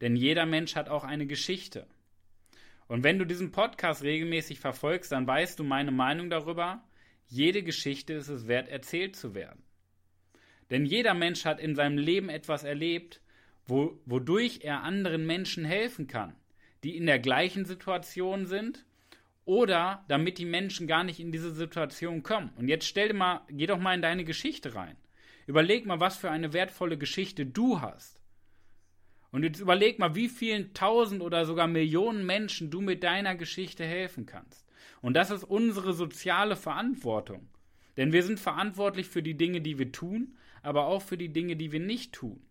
Denn 0.00 0.16
jeder 0.16 0.46
Mensch 0.46 0.76
hat 0.76 0.88
auch 0.88 1.04
eine 1.04 1.26
Geschichte. 1.26 1.86
Und 2.88 3.02
wenn 3.02 3.18
du 3.18 3.24
diesen 3.24 3.50
Podcast 3.50 4.02
regelmäßig 4.02 4.60
verfolgst, 4.60 5.12
dann 5.12 5.26
weißt 5.26 5.58
du 5.58 5.64
meine 5.64 5.90
Meinung 5.90 6.30
darüber. 6.30 6.84
Jede 7.28 7.62
Geschichte 7.62 8.12
ist 8.12 8.28
es 8.28 8.46
wert, 8.46 8.68
erzählt 8.68 9.16
zu 9.16 9.34
werden. 9.34 9.62
Denn 10.70 10.84
jeder 10.84 11.14
Mensch 11.14 11.44
hat 11.44 11.60
in 11.60 11.74
seinem 11.74 11.98
Leben 11.98 12.28
etwas 12.28 12.64
erlebt, 12.64 13.20
wo, 13.66 14.00
wodurch 14.04 14.60
er 14.62 14.82
anderen 14.82 15.26
Menschen 15.26 15.64
helfen 15.64 16.06
kann, 16.06 16.34
die 16.84 16.96
in 16.96 17.06
der 17.06 17.18
gleichen 17.18 17.64
Situation 17.64 18.46
sind 18.46 18.84
oder 19.44 20.04
damit 20.08 20.38
die 20.38 20.44
Menschen 20.44 20.86
gar 20.86 21.04
nicht 21.04 21.20
in 21.20 21.32
diese 21.32 21.52
Situation 21.52 22.22
kommen. 22.22 22.50
Und 22.56 22.68
jetzt 22.68 22.86
stell 22.86 23.08
dir 23.08 23.14
mal, 23.14 23.42
geh 23.48 23.66
doch 23.66 23.78
mal 23.78 23.94
in 23.94 24.02
deine 24.02 24.24
Geschichte 24.24 24.74
rein. 24.74 24.96
Überleg 25.46 25.86
mal, 25.86 26.00
was 26.00 26.16
für 26.16 26.30
eine 26.30 26.52
wertvolle 26.52 26.98
Geschichte 26.98 27.46
du 27.46 27.80
hast. 27.80 28.15
Und 29.32 29.42
jetzt 29.42 29.60
überleg 29.60 29.98
mal, 29.98 30.14
wie 30.14 30.28
vielen 30.28 30.72
tausend 30.72 31.20
oder 31.20 31.44
sogar 31.44 31.66
Millionen 31.66 32.24
Menschen 32.26 32.70
du 32.70 32.80
mit 32.80 33.02
deiner 33.02 33.34
Geschichte 33.34 33.84
helfen 33.84 34.26
kannst. 34.26 34.66
Und 35.02 35.14
das 35.14 35.30
ist 35.30 35.44
unsere 35.44 35.92
soziale 35.92 36.56
Verantwortung. 36.56 37.48
Denn 37.96 38.12
wir 38.12 38.22
sind 38.22 38.40
verantwortlich 38.40 39.08
für 39.08 39.22
die 39.22 39.36
Dinge, 39.36 39.60
die 39.60 39.78
wir 39.78 39.92
tun, 39.92 40.36
aber 40.62 40.86
auch 40.86 41.02
für 41.02 41.16
die 41.16 41.32
Dinge, 41.32 41.56
die 41.56 41.72
wir 41.72 41.80
nicht 41.80 42.12
tun. 42.12 42.42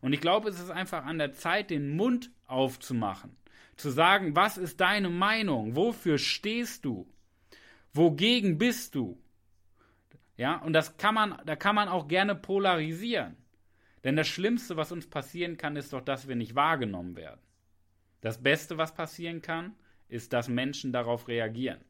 Und 0.00 0.12
ich 0.12 0.20
glaube, 0.20 0.48
es 0.48 0.60
ist 0.60 0.70
einfach 0.70 1.04
an 1.04 1.18
der 1.18 1.32
Zeit, 1.32 1.70
den 1.70 1.96
Mund 1.96 2.30
aufzumachen, 2.46 3.36
zu 3.76 3.90
sagen, 3.90 4.36
was 4.36 4.58
ist 4.58 4.80
deine 4.80 5.10
Meinung, 5.10 5.76
wofür 5.76 6.18
stehst 6.18 6.84
du, 6.84 7.08
wogegen 7.92 8.58
bist 8.58 8.94
du. 8.94 9.20
Ja, 10.36 10.56
und 10.58 10.72
das 10.72 10.96
kann 10.96 11.14
man, 11.14 11.40
da 11.46 11.56
kann 11.56 11.74
man 11.74 11.88
auch 11.88 12.06
gerne 12.06 12.34
polarisieren. 12.34 13.36
Denn 14.08 14.16
das 14.16 14.28
Schlimmste, 14.28 14.78
was 14.78 14.90
uns 14.90 15.06
passieren 15.06 15.58
kann, 15.58 15.76
ist 15.76 15.92
doch, 15.92 16.00
dass 16.00 16.28
wir 16.28 16.34
nicht 16.34 16.54
wahrgenommen 16.54 17.14
werden. 17.14 17.42
Das 18.22 18.42
Beste, 18.42 18.78
was 18.78 18.94
passieren 18.94 19.42
kann, 19.42 19.74
ist, 20.08 20.32
dass 20.32 20.48
Menschen 20.48 20.94
darauf 20.94 21.28
reagieren. 21.28 21.84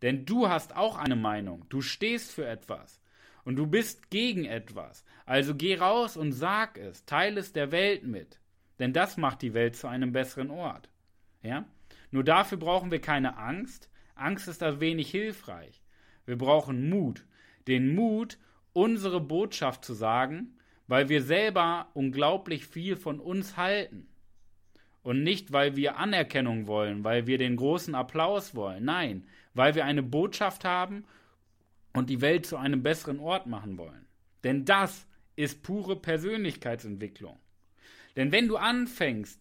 Denn 0.00 0.24
du 0.24 0.48
hast 0.48 0.76
auch 0.76 0.96
eine 0.96 1.16
Meinung, 1.16 1.64
du 1.70 1.80
stehst 1.80 2.30
für 2.30 2.46
etwas 2.46 3.00
und 3.42 3.56
du 3.56 3.66
bist 3.66 4.08
gegen 4.10 4.44
etwas. 4.44 5.04
Also 5.26 5.56
geh 5.56 5.74
raus 5.74 6.16
und 6.16 6.30
sag 6.30 6.78
es, 6.78 7.06
teile 7.06 7.40
es 7.40 7.52
der 7.52 7.72
Welt 7.72 8.04
mit. 8.04 8.38
Denn 8.78 8.92
das 8.92 9.16
macht 9.16 9.42
die 9.42 9.52
Welt 9.52 9.74
zu 9.74 9.88
einem 9.88 10.12
besseren 10.12 10.52
Ort. 10.52 10.88
Ja? 11.42 11.64
Nur 12.12 12.22
dafür 12.22 12.58
brauchen 12.58 12.92
wir 12.92 13.00
keine 13.00 13.36
Angst. 13.36 13.90
Angst 14.14 14.46
ist 14.46 14.62
da 14.62 14.78
wenig 14.78 15.10
hilfreich. 15.10 15.82
Wir 16.24 16.38
brauchen 16.38 16.88
Mut. 16.88 17.24
den 17.66 17.96
Mut, 17.96 18.38
unsere 18.72 19.20
Botschaft 19.20 19.84
zu 19.84 19.92
sagen, 19.92 20.53
weil 20.86 21.08
wir 21.08 21.22
selber 21.22 21.88
unglaublich 21.94 22.66
viel 22.66 22.96
von 22.96 23.20
uns 23.20 23.56
halten. 23.56 24.08
Und 25.02 25.22
nicht, 25.22 25.52
weil 25.52 25.76
wir 25.76 25.98
Anerkennung 25.98 26.66
wollen, 26.66 27.04
weil 27.04 27.26
wir 27.26 27.36
den 27.36 27.56
großen 27.56 27.94
Applaus 27.94 28.54
wollen. 28.54 28.84
Nein, 28.84 29.26
weil 29.52 29.74
wir 29.74 29.84
eine 29.84 30.02
Botschaft 30.02 30.64
haben 30.64 31.04
und 31.92 32.08
die 32.10 32.20
Welt 32.20 32.46
zu 32.46 32.56
einem 32.56 32.82
besseren 32.82 33.20
Ort 33.20 33.46
machen 33.46 33.76
wollen. 33.76 34.06
Denn 34.44 34.64
das 34.64 35.06
ist 35.36 35.62
pure 35.62 35.96
Persönlichkeitsentwicklung. 35.96 37.38
Denn 38.16 38.32
wenn 38.32 38.48
du 38.48 38.56
anfängst, 38.56 39.40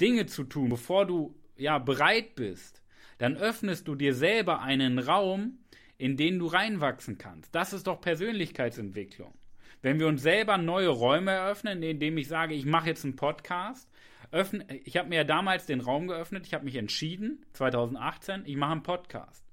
Dinge 0.00 0.26
zu 0.26 0.44
tun, 0.44 0.68
bevor 0.68 1.06
du 1.06 1.34
ja 1.56 1.78
bereit 1.78 2.34
bist, 2.34 2.82
dann 3.18 3.36
öffnest 3.36 3.88
du 3.88 3.94
dir 3.94 4.14
selber 4.14 4.60
einen 4.60 4.98
Raum, 4.98 5.58
in 5.96 6.16
den 6.16 6.38
du 6.38 6.46
reinwachsen 6.46 7.18
kannst. 7.18 7.54
Das 7.54 7.72
ist 7.72 7.86
doch 7.86 8.00
Persönlichkeitsentwicklung. 8.00 9.34
Wenn 9.80 10.00
wir 10.00 10.08
uns 10.08 10.22
selber 10.22 10.58
neue 10.58 10.88
Räume 10.88 11.30
eröffnen, 11.30 11.82
indem 11.82 12.18
ich 12.18 12.28
sage, 12.28 12.54
ich 12.54 12.66
mache 12.66 12.88
jetzt 12.88 13.04
einen 13.04 13.16
Podcast, 13.16 13.88
öffne, 14.32 14.66
ich 14.84 14.96
habe 14.96 15.08
mir 15.08 15.16
ja 15.16 15.24
damals 15.24 15.66
den 15.66 15.80
Raum 15.80 16.08
geöffnet, 16.08 16.46
ich 16.46 16.54
habe 16.54 16.64
mich 16.64 16.76
entschieden, 16.76 17.44
2018, 17.52 18.42
ich 18.44 18.56
mache 18.56 18.72
einen 18.72 18.82
Podcast. 18.82 19.44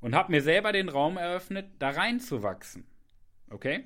Und 0.00 0.14
habe 0.14 0.30
mir 0.30 0.42
selber 0.42 0.72
den 0.72 0.88
Raum 0.88 1.16
eröffnet, 1.16 1.66
da 1.78 1.90
reinzuwachsen. 1.90 2.84
Okay? 3.50 3.84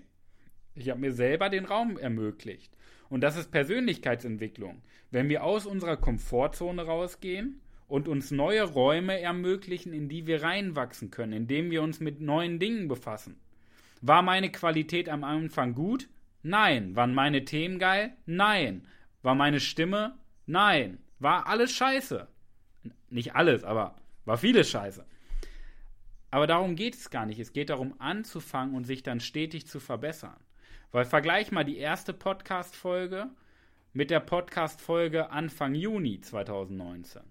Ich 0.74 0.90
habe 0.90 1.00
mir 1.00 1.12
selber 1.12 1.48
den 1.48 1.64
Raum 1.64 1.96
ermöglicht. 1.96 2.76
Und 3.08 3.20
das 3.20 3.36
ist 3.36 3.50
Persönlichkeitsentwicklung. 3.50 4.82
Wenn 5.10 5.28
wir 5.28 5.44
aus 5.44 5.66
unserer 5.66 5.96
Komfortzone 5.96 6.82
rausgehen 6.82 7.60
und 7.86 8.08
uns 8.08 8.30
neue 8.30 8.62
Räume 8.62 9.20
ermöglichen, 9.20 9.92
in 9.92 10.08
die 10.08 10.26
wir 10.26 10.42
reinwachsen 10.42 11.10
können, 11.10 11.34
indem 11.34 11.70
wir 11.70 11.82
uns 11.82 12.00
mit 12.00 12.20
neuen 12.20 12.58
Dingen 12.58 12.88
befassen. 12.88 13.38
War 14.02 14.22
meine 14.22 14.50
Qualität 14.50 15.08
am 15.08 15.22
Anfang 15.22 15.74
gut? 15.74 16.08
Nein. 16.42 16.96
Waren 16.96 17.14
meine 17.14 17.44
Themen 17.44 17.78
geil? 17.78 18.16
Nein. 18.26 18.86
War 19.22 19.36
meine 19.36 19.60
Stimme? 19.60 20.18
Nein. 20.44 20.98
War 21.20 21.46
alles 21.46 21.72
scheiße. 21.72 22.26
Nicht 23.10 23.36
alles, 23.36 23.62
aber 23.62 23.94
war 24.24 24.38
vieles 24.38 24.68
scheiße. 24.68 25.06
Aber 26.32 26.48
darum 26.48 26.74
geht 26.74 26.96
es 26.96 27.10
gar 27.10 27.26
nicht. 27.26 27.38
Es 27.38 27.52
geht 27.52 27.70
darum, 27.70 27.94
anzufangen 28.00 28.74
und 28.74 28.84
sich 28.84 29.04
dann 29.04 29.20
stetig 29.20 29.68
zu 29.68 29.78
verbessern. 29.78 30.40
Weil 30.90 31.04
vergleich 31.04 31.52
mal 31.52 31.64
die 31.64 31.78
erste 31.78 32.12
Podcast-Folge 32.12 33.30
mit 33.92 34.10
der 34.10 34.20
Podcast-Folge 34.20 35.30
Anfang 35.30 35.76
Juni 35.76 36.20
2019. 36.20 37.22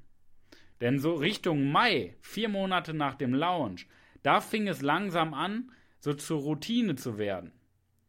Denn 0.79 0.99
so 0.99 1.15
Richtung 1.15 1.69
Mai, 1.69 2.15
vier 2.21 2.47
Monate 2.47 2.93
nach 2.93 3.15
dem 3.15 3.33
Launch, 3.33 3.87
da 4.23 4.39
fing 4.39 4.69
es 4.69 4.81
langsam 4.81 5.33
an, 5.33 5.71
so 6.01 6.13
zur 6.13 6.41
Routine 6.41 6.95
zu 6.95 7.17
werden. 7.17 7.53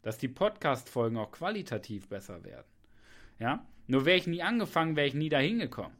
Dass 0.01 0.19
die 0.19 0.29
Podcast-Folgen 0.29 1.17
auch 1.19 1.31
qualitativ 1.31 2.09
besser 2.09 2.43
werden. 2.43 2.67
Ja? 3.39 3.65
Nur 3.87 4.05
wäre 4.05 4.17
ich 4.17 4.27
nie 4.27 4.43
angefangen, 4.43 4.97
wäre 4.97 5.07
ich 5.07 5.15
nie 5.15 5.29
dahin 5.29 5.61
gekommen. 5.61 5.95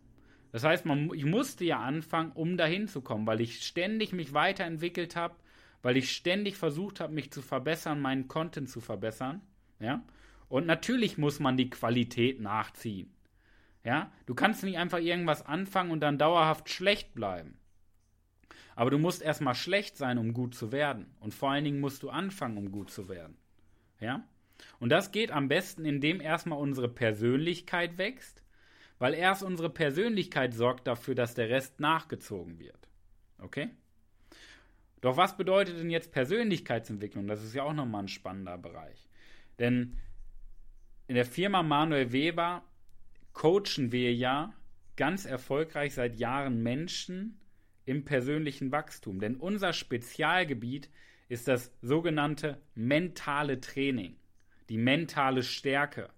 Das 0.51 0.65
heißt, 0.65 0.85
man, 0.87 1.13
ich 1.15 1.25
musste 1.25 1.65
ja 1.65 1.81
anfangen, 1.81 2.33
um 2.33 2.57
dahin 2.57 2.89
zu 2.89 3.01
kommen, 3.01 3.27
weil 3.27 3.41
ich 3.41 3.65
ständig 3.65 4.13
mich 4.13 4.35
weiterentwickelt 4.35 5.15
habe, 5.15 5.37
weil 5.83 5.97
ich 5.97 6.13
ständig 6.13 6.57
versucht 6.57 7.01
habe, 7.01 7.13
mich 7.13 7.31
zu 7.31 7.43
verbessern, 7.43 8.01
meinen 8.01 8.27
Content 8.27 8.69
zu 8.69 8.81
verbessern. 8.81 9.41
Ja? 9.79 10.03
Und 10.49 10.67
natürlich 10.67 11.19
muss 11.19 11.41
man 11.41 11.57
die 11.57 11.71
Qualität 11.71 12.41
nachziehen. 12.41 13.13
Ja? 13.85 14.11
Du 14.27 14.35
kannst 14.35 14.65
nicht 14.65 14.79
einfach 14.79 14.99
irgendwas 14.99 15.45
anfangen 15.45 15.91
und 15.91 16.01
dann 16.01 16.19
dauerhaft 16.19 16.71
schlecht 16.71 17.15
bleiben. 17.15 17.59
Aber 18.75 18.91
du 18.91 18.99
musst 18.99 19.23
erstmal 19.23 19.55
schlecht 19.55 19.97
sein, 19.97 20.19
um 20.19 20.33
gut 20.33 20.55
zu 20.55 20.73
werden. 20.73 21.15
Und 21.21 21.35
vor 21.35 21.51
allen 21.51 21.65
Dingen 21.65 21.81
musst 21.81 22.03
du 22.03 22.11
anfangen, 22.11 22.57
um 22.57 22.73
gut 22.73 22.91
zu 22.91 23.09
werden. 23.09 23.37
Ja? 24.01 24.27
Und 24.79 24.91
das 24.91 25.13
geht 25.13 25.31
am 25.31 25.49
besten, 25.49 25.85
indem 25.85 26.21
erstmal 26.21 26.59
unsere 26.59 26.89
Persönlichkeit 26.89 27.99
wächst, 27.99 28.43
weil 28.99 29.15
erst 29.15 29.43
unsere 29.43 29.71
Persönlichkeit 29.71 30.55
sorgt 30.55 30.87
dafür, 30.87 31.15
dass 31.15 31.35
der 31.35 31.51
Rest 31.51 31.81
nachgezogen 31.81 32.59
wird. 32.59 32.89
Okay? 33.39 33.71
Doch 35.01 35.17
was 35.17 35.37
bedeutet 35.37 35.79
denn 35.79 35.91
jetzt 35.91 36.13
Persönlichkeitsentwicklung? 36.13 37.27
Das 37.27 37.43
ist 37.43 37.55
ja 37.55 37.65
auch 37.65 37.73
nochmal 37.73 38.05
ein 38.05 38.09
spannender 38.09 38.57
Bereich. 38.57 39.09
Denn 39.59 39.99
in 41.09 41.17
der 41.17 41.27
Firma 41.27 41.63
Manuel 41.63 42.13
Weber 42.13 42.63
coachen 43.33 43.91
wir 43.91 44.15
ja 44.15 44.55
ganz 44.97 45.25
erfolgreich 45.25 45.95
seit 45.95 46.17
Jahren 46.17 46.63
Menschen 46.63 47.41
im 47.85 48.05
persönlichen 48.05 48.73
Wachstum. 48.73 49.21
Denn 49.21 49.37
unser 49.37 49.73
Spezialgebiet 49.73 50.91
ist 51.29 51.49
das 51.49 51.73
sogenannte 51.81 52.61
mentale 52.75 53.61
Training 53.61 54.17
die 54.73 54.79
mentale 54.79 55.43
Stärke. 55.43 56.09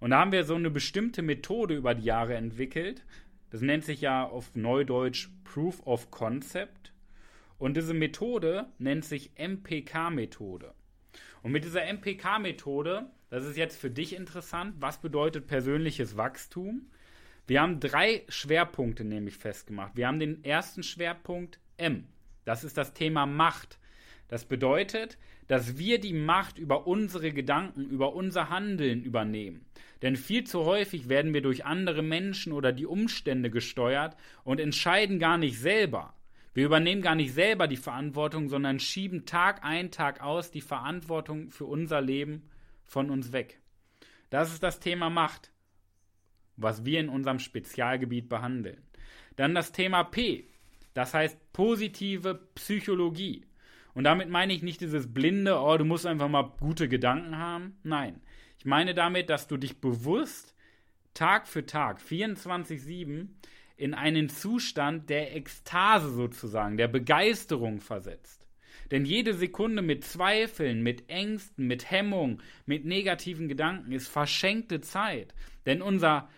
Und 0.00 0.10
da 0.10 0.20
haben 0.20 0.32
wir 0.32 0.44
so 0.44 0.54
eine 0.54 0.70
bestimmte 0.70 1.22
Methode 1.22 1.74
über 1.74 1.94
die 1.94 2.04
Jahre 2.04 2.34
entwickelt. 2.34 3.04
Das 3.48 3.62
nennt 3.62 3.84
sich 3.84 4.02
ja 4.02 4.24
auf 4.24 4.54
Neudeutsch 4.54 5.30
Proof 5.44 5.86
of 5.86 6.10
Concept. 6.10 6.92
Und 7.58 7.78
diese 7.78 7.94
Methode 7.94 8.66
nennt 8.78 9.06
sich 9.06 9.32
MPK-Methode. 9.36 10.74
Und 11.42 11.52
mit 11.52 11.64
dieser 11.64 11.90
MPK-Methode, 11.90 13.10
das 13.30 13.46
ist 13.46 13.56
jetzt 13.56 13.78
für 13.78 13.90
dich 13.90 14.14
interessant, 14.14 14.74
was 14.78 15.00
bedeutet 15.00 15.46
persönliches 15.46 16.18
Wachstum? 16.18 16.90
Wir 17.50 17.62
haben 17.62 17.80
drei 17.80 18.22
Schwerpunkte 18.28 19.02
nämlich 19.02 19.36
festgemacht. 19.36 19.96
Wir 19.96 20.06
haben 20.06 20.20
den 20.20 20.44
ersten 20.44 20.84
Schwerpunkt 20.84 21.58
M. 21.78 22.06
Das 22.44 22.62
ist 22.62 22.78
das 22.78 22.94
Thema 22.94 23.26
Macht. 23.26 23.80
Das 24.28 24.44
bedeutet, 24.44 25.18
dass 25.48 25.76
wir 25.76 25.98
die 25.98 26.12
Macht 26.12 26.58
über 26.58 26.86
unsere 26.86 27.32
Gedanken, 27.32 27.90
über 27.90 28.14
unser 28.14 28.50
Handeln 28.50 29.02
übernehmen. 29.02 29.66
Denn 30.00 30.14
viel 30.14 30.44
zu 30.44 30.64
häufig 30.64 31.08
werden 31.08 31.34
wir 31.34 31.42
durch 31.42 31.64
andere 31.64 32.02
Menschen 32.02 32.52
oder 32.52 32.70
die 32.70 32.86
Umstände 32.86 33.50
gesteuert 33.50 34.16
und 34.44 34.60
entscheiden 34.60 35.18
gar 35.18 35.36
nicht 35.36 35.58
selber. 35.58 36.14
Wir 36.54 36.66
übernehmen 36.66 37.02
gar 37.02 37.16
nicht 37.16 37.34
selber 37.34 37.66
die 37.66 37.76
Verantwortung, 37.76 38.48
sondern 38.48 38.78
schieben 38.78 39.26
Tag 39.26 39.64
ein, 39.64 39.90
Tag 39.90 40.22
aus 40.22 40.52
die 40.52 40.60
Verantwortung 40.60 41.50
für 41.50 41.64
unser 41.64 42.00
Leben 42.00 42.48
von 42.86 43.10
uns 43.10 43.32
weg. 43.32 43.58
Das 44.30 44.52
ist 44.52 44.62
das 44.62 44.78
Thema 44.78 45.10
Macht, 45.10 45.50
was 46.62 46.84
wir 46.84 47.00
in 47.00 47.08
unserem 47.08 47.38
Spezialgebiet 47.38 48.28
behandeln. 48.28 48.80
Dann 49.36 49.54
das 49.54 49.72
Thema 49.72 50.04
P, 50.04 50.44
das 50.94 51.14
heißt 51.14 51.52
positive 51.52 52.34
Psychologie. 52.54 53.46
Und 53.94 54.04
damit 54.04 54.28
meine 54.28 54.52
ich 54.52 54.62
nicht 54.62 54.80
dieses 54.80 55.12
blinde, 55.12 55.58
oh, 55.60 55.76
du 55.76 55.84
musst 55.84 56.06
einfach 56.06 56.28
mal 56.28 56.52
gute 56.60 56.88
Gedanken 56.88 57.38
haben. 57.38 57.78
Nein. 57.82 58.20
Ich 58.58 58.64
meine 58.64 58.94
damit, 58.94 59.30
dass 59.30 59.48
du 59.48 59.56
dich 59.56 59.80
bewusst 59.80 60.54
Tag 61.14 61.48
für 61.48 61.66
Tag, 61.66 62.00
24-7, 62.00 63.28
in 63.76 63.94
einen 63.94 64.28
Zustand 64.28 65.08
der 65.08 65.34
Ekstase 65.34 66.10
sozusagen, 66.10 66.76
der 66.76 66.88
Begeisterung 66.88 67.80
versetzt. 67.80 68.46
Denn 68.90 69.04
jede 69.04 69.34
Sekunde 69.34 69.82
mit 69.82 70.04
Zweifeln, 70.04 70.82
mit 70.82 71.08
Ängsten, 71.08 71.66
mit 71.66 71.90
Hemmung, 71.90 72.42
mit 72.66 72.84
negativen 72.84 73.48
Gedanken 73.48 73.92
ist 73.92 74.08
verschenkte 74.08 74.80
Zeit. 74.80 75.34
Denn 75.64 75.80
unser 75.80 76.28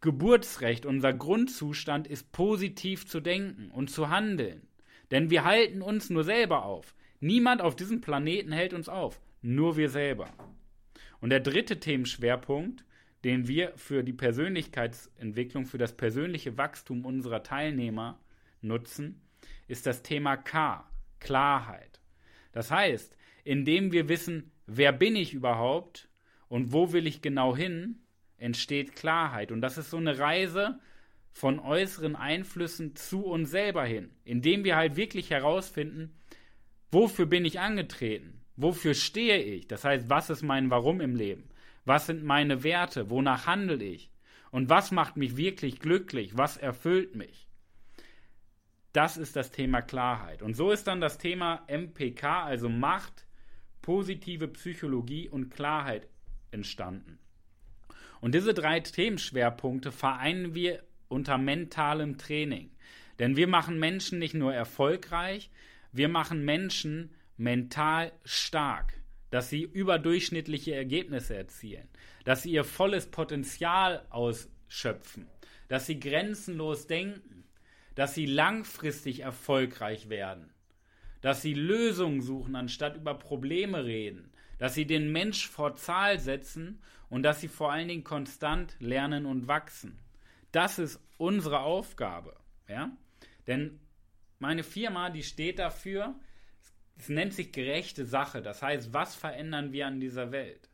Geburtsrecht, 0.00 0.86
unser 0.86 1.12
Grundzustand 1.12 2.06
ist 2.06 2.32
positiv 2.32 3.06
zu 3.06 3.20
denken 3.20 3.70
und 3.70 3.90
zu 3.90 4.08
handeln. 4.08 4.66
Denn 5.10 5.28
wir 5.28 5.44
halten 5.44 5.82
uns 5.82 6.08
nur 6.08 6.24
selber 6.24 6.64
auf. 6.64 6.94
Niemand 7.20 7.60
auf 7.60 7.76
diesem 7.76 8.00
Planeten 8.00 8.52
hält 8.52 8.72
uns 8.72 8.88
auf. 8.88 9.20
Nur 9.42 9.76
wir 9.76 9.90
selber. 9.90 10.28
Und 11.20 11.30
der 11.30 11.40
dritte 11.40 11.80
Themenschwerpunkt, 11.80 12.84
den 13.24 13.46
wir 13.46 13.72
für 13.76 14.02
die 14.02 14.14
Persönlichkeitsentwicklung, 14.14 15.66
für 15.66 15.76
das 15.76 15.96
persönliche 15.96 16.56
Wachstum 16.56 17.04
unserer 17.04 17.42
Teilnehmer 17.42 18.18
nutzen, 18.62 19.20
ist 19.68 19.86
das 19.86 20.02
Thema 20.02 20.36
K, 20.36 20.88
Klarheit. 21.18 22.00
Das 22.52 22.70
heißt, 22.70 23.16
indem 23.44 23.92
wir 23.92 24.08
wissen, 24.08 24.50
wer 24.66 24.92
bin 24.92 25.16
ich 25.16 25.34
überhaupt 25.34 26.08
und 26.48 26.72
wo 26.72 26.92
will 26.92 27.06
ich 27.06 27.20
genau 27.20 27.54
hin, 27.54 28.00
entsteht 28.40 28.96
Klarheit. 28.96 29.52
Und 29.52 29.60
das 29.60 29.78
ist 29.78 29.90
so 29.90 29.98
eine 29.98 30.18
Reise, 30.18 30.80
von 31.32 31.60
äußeren 31.60 32.16
Einflüssen 32.16 32.96
zu 32.96 33.24
uns 33.24 33.50
selber 33.50 33.84
hin, 33.84 34.10
indem 34.24 34.64
wir 34.64 34.76
halt 34.76 34.96
wirklich 34.96 35.30
herausfinden, 35.30 36.12
wofür 36.90 37.26
bin 37.26 37.44
ich 37.44 37.60
angetreten, 37.60 38.40
wofür 38.56 38.94
stehe 38.94 39.38
ich, 39.38 39.68
das 39.68 39.84
heißt, 39.84 40.10
was 40.10 40.30
ist 40.30 40.42
mein 40.42 40.70
Warum 40.70 41.00
im 41.00 41.14
Leben, 41.14 41.48
was 41.84 42.06
sind 42.06 42.24
meine 42.24 42.62
Werte, 42.64 43.10
wonach 43.10 43.46
handle 43.46 43.82
ich 43.82 44.10
und 44.50 44.68
was 44.68 44.90
macht 44.90 45.16
mich 45.16 45.36
wirklich 45.36 45.78
glücklich, 45.78 46.36
was 46.36 46.56
erfüllt 46.56 47.14
mich. 47.14 47.46
Das 48.92 49.16
ist 49.16 49.36
das 49.36 49.52
Thema 49.52 49.82
Klarheit. 49.82 50.42
Und 50.42 50.54
so 50.54 50.72
ist 50.72 50.88
dann 50.88 51.00
das 51.00 51.16
Thema 51.16 51.64
MPK, 51.68 52.42
also 52.42 52.68
Macht, 52.68 53.24
positive 53.82 54.48
Psychologie 54.48 55.28
und 55.28 55.50
Klarheit 55.50 56.08
entstanden. 56.50 57.20
Und 58.20 58.34
diese 58.34 58.54
drei 58.54 58.80
Themenschwerpunkte 58.80 59.92
vereinen 59.92 60.54
wir 60.54 60.82
unter 61.08 61.38
mentalem 61.38 62.18
Training. 62.18 62.70
Denn 63.18 63.36
wir 63.36 63.48
machen 63.48 63.78
Menschen 63.78 64.18
nicht 64.18 64.34
nur 64.34 64.54
erfolgreich, 64.54 65.50
wir 65.92 66.08
machen 66.08 66.44
Menschen 66.44 67.10
mental 67.36 68.12
stark, 68.24 68.94
dass 69.30 69.50
sie 69.50 69.62
überdurchschnittliche 69.62 70.74
Ergebnisse 70.74 71.36
erzielen, 71.36 71.88
dass 72.24 72.42
sie 72.42 72.52
ihr 72.52 72.64
volles 72.64 73.06
Potenzial 73.06 74.06
ausschöpfen, 74.10 75.26
dass 75.68 75.86
sie 75.86 75.98
grenzenlos 75.98 76.86
denken, 76.86 77.44
dass 77.94 78.14
sie 78.14 78.26
langfristig 78.26 79.20
erfolgreich 79.20 80.08
werden, 80.08 80.50
dass 81.20 81.42
sie 81.42 81.54
Lösungen 81.54 82.22
suchen, 82.22 82.56
anstatt 82.56 82.96
über 82.96 83.14
Probleme 83.14 83.84
reden, 83.84 84.29
dass 84.60 84.74
sie 84.74 84.84
den 84.84 85.10
Mensch 85.10 85.48
vor 85.48 85.74
Zahl 85.74 86.18
setzen 86.20 86.82
und 87.08 87.22
dass 87.22 87.40
sie 87.40 87.48
vor 87.48 87.72
allen 87.72 87.88
Dingen 87.88 88.04
konstant 88.04 88.76
lernen 88.78 89.24
und 89.24 89.48
wachsen. 89.48 89.98
Das 90.52 90.78
ist 90.78 91.00
unsere 91.16 91.60
Aufgabe. 91.60 92.36
Ja? 92.68 92.94
Denn 93.46 93.80
meine 94.38 94.62
Firma, 94.62 95.08
die 95.08 95.22
steht 95.22 95.58
dafür, 95.58 96.14
es 96.98 97.08
nennt 97.08 97.32
sich 97.32 97.52
gerechte 97.52 98.04
Sache. 98.04 98.42
Das 98.42 98.60
heißt, 98.60 98.92
was 98.92 99.14
verändern 99.14 99.72
wir 99.72 99.86
an 99.86 99.98
dieser 99.98 100.30
Welt? 100.30 100.68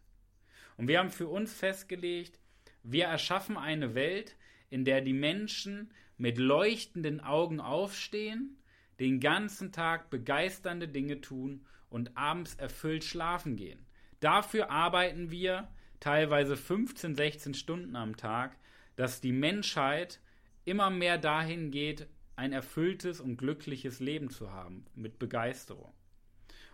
Und 0.76 0.88
wir 0.88 0.98
haben 0.98 1.10
für 1.10 1.28
uns 1.28 1.54
festgelegt, 1.54 2.40
wir 2.82 3.04
erschaffen 3.04 3.56
eine 3.56 3.94
Welt, 3.94 4.36
in 4.68 4.84
der 4.84 5.00
die 5.00 5.12
Menschen 5.12 5.92
mit 6.18 6.38
leuchtenden 6.38 7.20
Augen 7.20 7.60
aufstehen, 7.60 8.58
den 8.98 9.20
ganzen 9.20 9.70
Tag 9.70 10.10
begeisternde 10.10 10.88
Dinge 10.88 11.20
tun 11.20 11.64
und 11.96 12.14
abends 12.14 12.54
erfüllt 12.56 13.04
schlafen 13.04 13.56
gehen. 13.56 13.86
Dafür 14.20 14.70
arbeiten 14.70 15.30
wir 15.30 15.68
teilweise 15.98 16.54
15, 16.54 17.14
16 17.14 17.54
Stunden 17.54 17.96
am 17.96 18.16
Tag, 18.18 18.58
dass 18.96 19.22
die 19.22 19.32
Menschheit 19.32 20.20
immer 20.66 20.90
mehr 20.90 21.16
dahin 21.16 21.70
geht, 21.70 22.06
ein 22.36 22.52
erfülltes 22.52 23.18
und 23.18 23.38
glückliches 23.38 23.98
Leben 23.98 24.28
zu 24.28 24.52
haben, 24.52 24.84
mit 24.94 25.18
Begeisterung. 25.18 25.90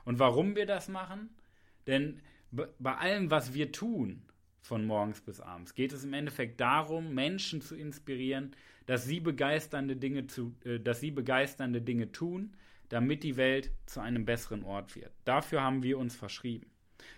Und 0.04 0.18
warum 0.18 0.56
wir 0.56 0.66
das 0.66 0.88
machen? 0.88 1.30
Denn 1.86 2.20
bei 2.50 2.96
allem, 2.96 3.30
was 3.30 3.54
wir 3.54 3.70
tun, 3.70 4.22
von 4.60 4.84
morgens 4.84 5.20
bis 5.20 5.40
abends, 5.40 5.76
geht 5.76 5.92
es 5.92 6.02
im 6.02 6.14
Endeffekt 6.14 6.60
darum, 6.60 7.14
Menschen 7.14 7.60
zu 7.60 7.76
inspirieren, 7.76 8.56
dass 8.86 9.04
sie 9.04 9.20
begeisternde 9.20 9.94
Dinge, 9.94 10.26
zu, 10.26 10.56
äh, 10.64 10.80
dass 10.80 10.98
sie 10.98 11.12
begeisternde 11.12 11.80
Dinge 11.80 12.10
tun, 12.10 12.56
damit 12.92 13.22
die 13.22 13.38
Welt 13.38 13.70
zu 13.86 14.00
einem 14.00 14.26
besseren 14.26 14.64
Ort 14.64 14.96
wird. 14.96 15.12
Dafür 15.24 15.62
haben 15.62 15.82
wir 15.82 15.96
uns 15.96 16.14
verschrieben. 16.14 16.66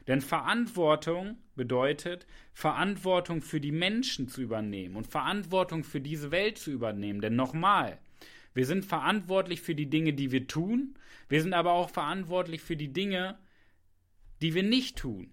Denn 0.07 0.21
Verantwortung 0.21 1.37
bedeutet, 1.57 2.29
Verantwortung 2.53 3.43
für 3.43 3.61
die 3.61 3.73
Menschen 3.73 4.29
zu 4.29 4.41
übernehmen 4.41 4.95
und 4.95 5.09
Verantwortung 5.09 5.83
für 5.83 6.01
diese 6.01 6.31
Welt 6.31 6.59
zu 6.59 6.71
übernehmen. 6.71 7.21
Denn 7.21 7.35
nochmal, 7.35 7.99
wir 8.55 8.67
sind 8.67 8.85
verantwortlich 8.85 9.63
für 9.63 9.75
die 9.75 9.91
Dinge, 9.91 10.13
die 10.13 10.31
wir 10.31 10.47
tun. 10.47 10.95
Wir 11.29 11.43
sind 11.43 11.55
aber 11.55 11.73
auch 11.73 11.91
verantwortlich 11.91 12.61
für 12.61 12.77
die 12.77 12.93
Dinge, 12.93 13.37
die 14.43 14.55
wir 14.55 14.63
nicht 14.63 14.97
tun. 14.97 15.33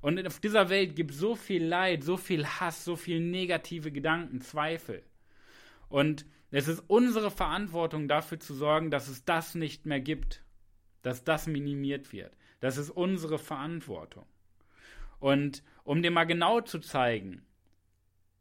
Und 0.00 0.24
auf 0.24 0.38
dieser 0.38 0.68
Welt 0.68 0.94
gibt 0.94 1.10
es 1.10 1.18
so 1.18 1.34
viel 1.34 1.64
Leid, 1.64 2.04
so 2.04 2.16
viel 2.16 2.46
Hass, 2.46 2.84
so 2.84 2.94
viel 2.94 3.18
negative 3.18 3.90
Gedanken, 3.90 4.40
Zweifel. 4.40 5.02
Und 5.88 6.26
es 6.52 6.68
ist 6.68 6.84
unsere 6.86 7.30
Verantwortung 7.30 8.08
dafür 8.08 8.38
zu 8.38 8.54
sorgen, 8.54 8.90
dass 8.90 9.08
es 9.08 9.24
das 9.24 9.54
nicht 9.54 9.86
mehr 9.86 10.00
gibt, 10.00 10.44
dass 11.00 11.24
das 11.24 11.46
minimiert 11.46 12.12
wird. 12.12 12.36
Das 12.60 12.76
ist 12.76 12.90
unsere 12.90 13.38
Verantwortung. 13.38 14.26
Und 15.18 15.64
um 15.82 16.02
dir 16.02 16.10
mal 16.10 16.24
genau 16.24 16.60
zu 16.60 16.78
zeigen, 16.78 17.42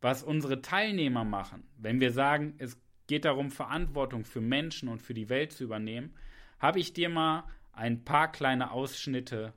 was 0.01 0.23
unsere 0.23 0.61
Teilnehmer 0.61 1.23
machen, 1.23 1.63
wenn 1.77 2.01
wir 2.01 2.11
sagen, 2.11 2.55
es 2.57 2.77
geht 3.07 3.23
darum, 3.25 3.49
Verantwortung 3.49 4.25
für 4.25 4.41
Menschen 4.41 4.89
und 4.89 5.01
für 5.01 5.13
die 5.13 5.29
Welt 5.29 5.53
zu 5.53 5.63
übernehmen, 5.63 6.13
habe 6.59 6.79
ich 6.79 6.93
dir 6.93 7.07
mal 7.07 7.45
ein 7.71 8.03
paar 8.03 8.31
kleine 8.31 8.71
Ausschnitte 8.71 9.53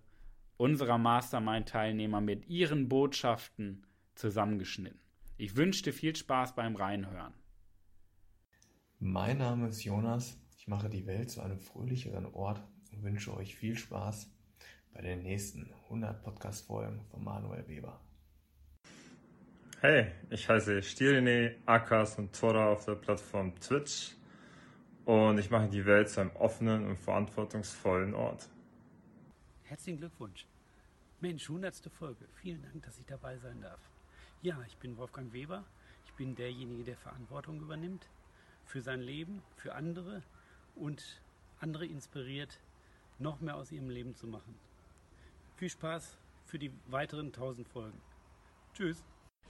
unserer 0.57 0.99
Mastermind-Teilnehmer 0.99 2.21
mit 2.21 2.49
ihren 2.49 2.89
Botschaften 2.89 3.85
zusammengeschnitten. 4.15 5.01
Ich 5.37 5.57
wünsche 5.57 5.83
dir 5.83 5.93
viel 5.93 6.15
Spaß 6.15 6.55
beim 6.55 6.77
Reinhören. 6.77 7.35
Mein 9.01 9.39
Name 9.39 9.69
ist 9.69 9.83
Jonas. 9.85 10.39
Ich 10.57 10.69
mache 10.69 10.89
die 10.89 11.07
Welt 11.07 11.29
zu 11.29 11.43
einem 11.43 11.59
fröhlicheren 11.59 12.27
Ort 12.27 12.63
und 12.93 13.03
wünsche 13.03 13.37
euch 13.37 13.57
viel 13.57 13.77
Spaß 13.77 14.31
bei 14.95 15.03
den 15.03 15.23
nächsten 15.23 15.69
100 15.85 16.23
Podcast-Folgen 16.23 17.05
von 17.11 17.25
Manuel 17.25 17.67
Weber. 17.67 18.01
Hey, 19.81 20.13
ich 20.31 20.49
heiße 20.49 20.81
Stirine, 20.83 21.57
Akas 21.67 22.19
und 22.19 22.35
Tora 22.35 22.69
auf 22.69 22.85
der 22.85 22.95
Plattform 22.95 23.59
Twitch 23.61 24.15
und 25.05 25.39
ich 25.39 25.51
mache 25.51 25.69
die 25.69 25.85
Welt 25.85 26.09
zu 26.09 26.21
einem 26.21 26.31
offenen 26.37 26.87
und 26.87 26.97
verantwortungsvollen 26.97 28.15
Ort. 28.15 28.49
Herzlichen 29.65 29.99
Glückwunsch. 29.99 30.47
Mensch, 31.21 31.51
100. 31.51 31.91
Folge. 31.93 32.27
Vielen 32.41 32.63
Dank, 32.63 32.85
dass 32.85 32.99
ich 32.99 33.07
dabei 33.07 33.37
sein 33.39 33.61
darf. 33.61 33.81
Ja, 34.41 34.57
ich 34.67 34.77
bin 34.77 34.97
Wolfgang 34.97 35.33
Weber. 35.33 35.65
Ich 36.07 36.13
bin 36.13 36.37
derjenige, 36.37 36.85
der 36.85 36.97
Verantwortung 36.97 37.61
übernimmt 37.61 38.09
für 38.67 38.81
sein 38.81 39.01
Leben, 39.01 39.43
für 39.57 39.75
andere 39.75 40.23
und 40.75 41.21
andere 41.61 41.87
inspiriert, 41.87 42.59
noch 43.19 43.41
mehr 43.41 43.57
aus 43.57 43.73
ihrem 43.73 43.91
Leben 43.91 44.15
zu 44.15 44.27
machen. 44.27 44.55
Viel 45.57 45.71
Spaß 45.71 46.17
für 46.47 46.59
die 46.59 46.73
weiteren 46.87 47.27
1000 47.27 47.69
Folgen. 47.69 48.01
Tschüss. 48.75 49.03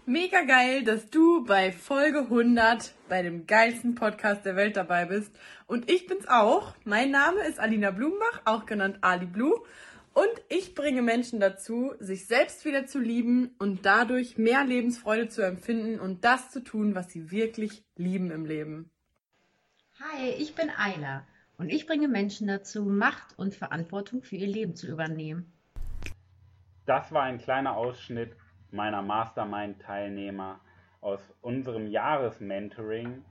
Mega 0.07 0.43
geil, 0.43 0.85
dass 0.85 1.09
du 1.09 1.45
bei 1.47 1.73
Folge 1.73 2.19
100 2.19 2.95
bei 3.09 3.23
dem 3.23 3.47
geilsten 3.47 3.95
Podcast 3.95 4.45
der 4.45 4.55
Welt 4.55 4.77
dabei 4.77 5.07
bist. 5.07 5.33
Und 5.67 5.91
ich 5.91 6.07
bin's 6.07 6.29
auch. 6.29 6.75
Mein 6.85 7.11
Name 7.11 7.41
ist 7.47 7.59
Alina 7.59 7.91
Blumenbach, 7.91 8.43
auch 8.45 8.67
genannt 8.67 8.99
Ali 9.01 9.25
Blue. 9.25 9.63
Und 10.13 10.31
ich 10.49 10.75
bringe 10.75 11.01
Menschen 11.01 11.41
dazu, 11.41 11.95
sich 12.01 12.27
selbst 12.27 12.67
wieder 12.67 12.87
zu 12.87 13.01
lieben 13.01 13.55
und 13.59 13.87
dadurch 13.87 14.37
mehr 14.37 14.65
Lebensfreude 14.65 15.29
zu 15.29 15.41
empfinden 15.41 15.99
und 15.99 16.25
das 16.25 16.51
zu 16.51 16.63
tun, 16.63 16.95
was 16.95 17.11
sie 17.11 17.31
wirklich 17.31 17.83
lieben 17.97 18.31
im 18.31 18.45
Leben. 18.45 18.91
Hi, 20.13 20.29
ich 20.29 20.55
bin 20.55 20.71
Ayla 20.77 21.25
und 21.57 21.71
ich 21.71 21.87
bringe 21.87 22.09
Menschen 22.09 22.47
dazu, 22.47 22.85
Macht 22.85 23.39
und 23.39 23.55
Verantwortung 23.55 24.23
für 24.23 24.37
ihr 24.37 24.47
Leben 24.47 24.77
zu 24.77 24.87
übernehmen. 24.87 25.51
Das 26.85 27.11
war 27.11 27.23
ein 27.23 27.39
kleiner 27.39 27.75
Ausschnitt 27.75 28.37
meiner 28.71 29.01
Mastermind-Teilnehmer 29.01 30.61
aus 31.01 31.21
unserem 31.41 31.87
Jahresmentoring, 31.87 33.25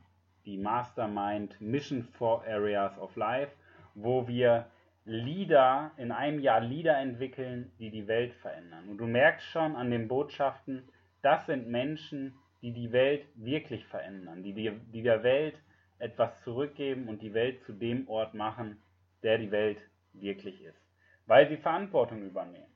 die 0.46 0.58
Mastermind 0.58 1.62
Mission 1.62 2.02
for 2.02 2.44
Areas 2.48 2.98
of 2.98 3.16
Life, 3.18 3.52
wo 3.94 4.28
wir 4.28 4.66
Lieder, 5.06 5.92
in 5.98 6.12
einem 6.12 6.40
Jahr 6.40 6.62
Lieder 6.62 6.98
entwickeln, 6.98 7.72
die 7.78 7.92
die 7.92 8.08
Welt 8.08 8.34
verändern. 8.34 8.90
Und 8.90 8.98
du 8.98 9.06
merkst 9.06 9.46
schon 9.46 9.76
an 9.76 9.92
den 9.92 10.08
Botschaften, 10.08 10.90
das 11.22 11.46
sind 11.46 11.68
Menschen, 11.68 12.34
die 12.64 12.74
die 12.74 12.92
Welt 12.92 13.28
wirklich 13.36 13.86
verändern, 13.86 14.42
die, 14.42 14.54
die, 14.54 14.72
die 14.92 15.04
der 15.04 15.22
Welt 15.22 15.56
etwas 16.04 16.42
zurückgeben 16.44 17.08
und 17.08 17.22
die 17.22 17.34
Welt 17.34 17.64
zu 17.64 17.74
dem 17.74 18.08
Ort 18.10 18.34
machen, 18.34 18.82
der 19.24 19.38
die 19.38 19.52
Welt 19.52 19.80
wirklich 20.14 20.62
ist, 20.62 20.80
weil 21.26 21.48
sie 21.48 21.58
Verantwortung 21.58 22.22
übernehmen. 22.22 22.72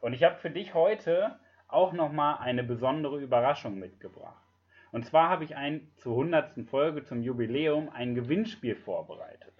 Und 0.00 0.12
ich 0.12 0.24
habe 0.24 0.36
für 0.36 0.50
dich 0.50 0.74
heute 0.74 1.38
auch 1.68 1.92
nochmal 1.92 2.38
eine 2.40 2.64
besondere 2.64 3.20
Überraschung 3.20 3.78
mitgebracht. 3.78 4.42
Und 4.90 5.06
zwar 5.06 5.30
habe 5.30 5.44
ich 5.44 5.56
ein 5.56 5.90
zur 5.96 6.12
100. 6.12 6.68
Folge 6.68 7.04
zum 7.04 7.22
Jubiläum 7.22 7.88
ein 7.88 8.14
Gewinnspiel 8.14 8.74
vorbereitet. 8.74 9.54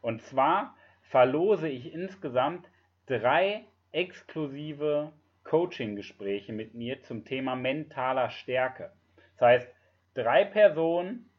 Und 0.00 0.22
zwar 0.22 0.74
verlose 1.02 1.68
ich 1.68 1.92
insgesamt 1.92 2.70
drei 3.06 3.64
exklusive 3.92 5.12
Coaching-Gespräche 5.44 6.52
mit 6.52 6.74
mir 6.74 7.02
zum 7.02 7.24
Thema 7.24 7.56
mentaler 7.56 8.30
Stärke. 8.30 8.92
Das 9.36 9.48
heißt, 9.48 9.74
drei 10.14 10.44
Personen, 10.44 11.29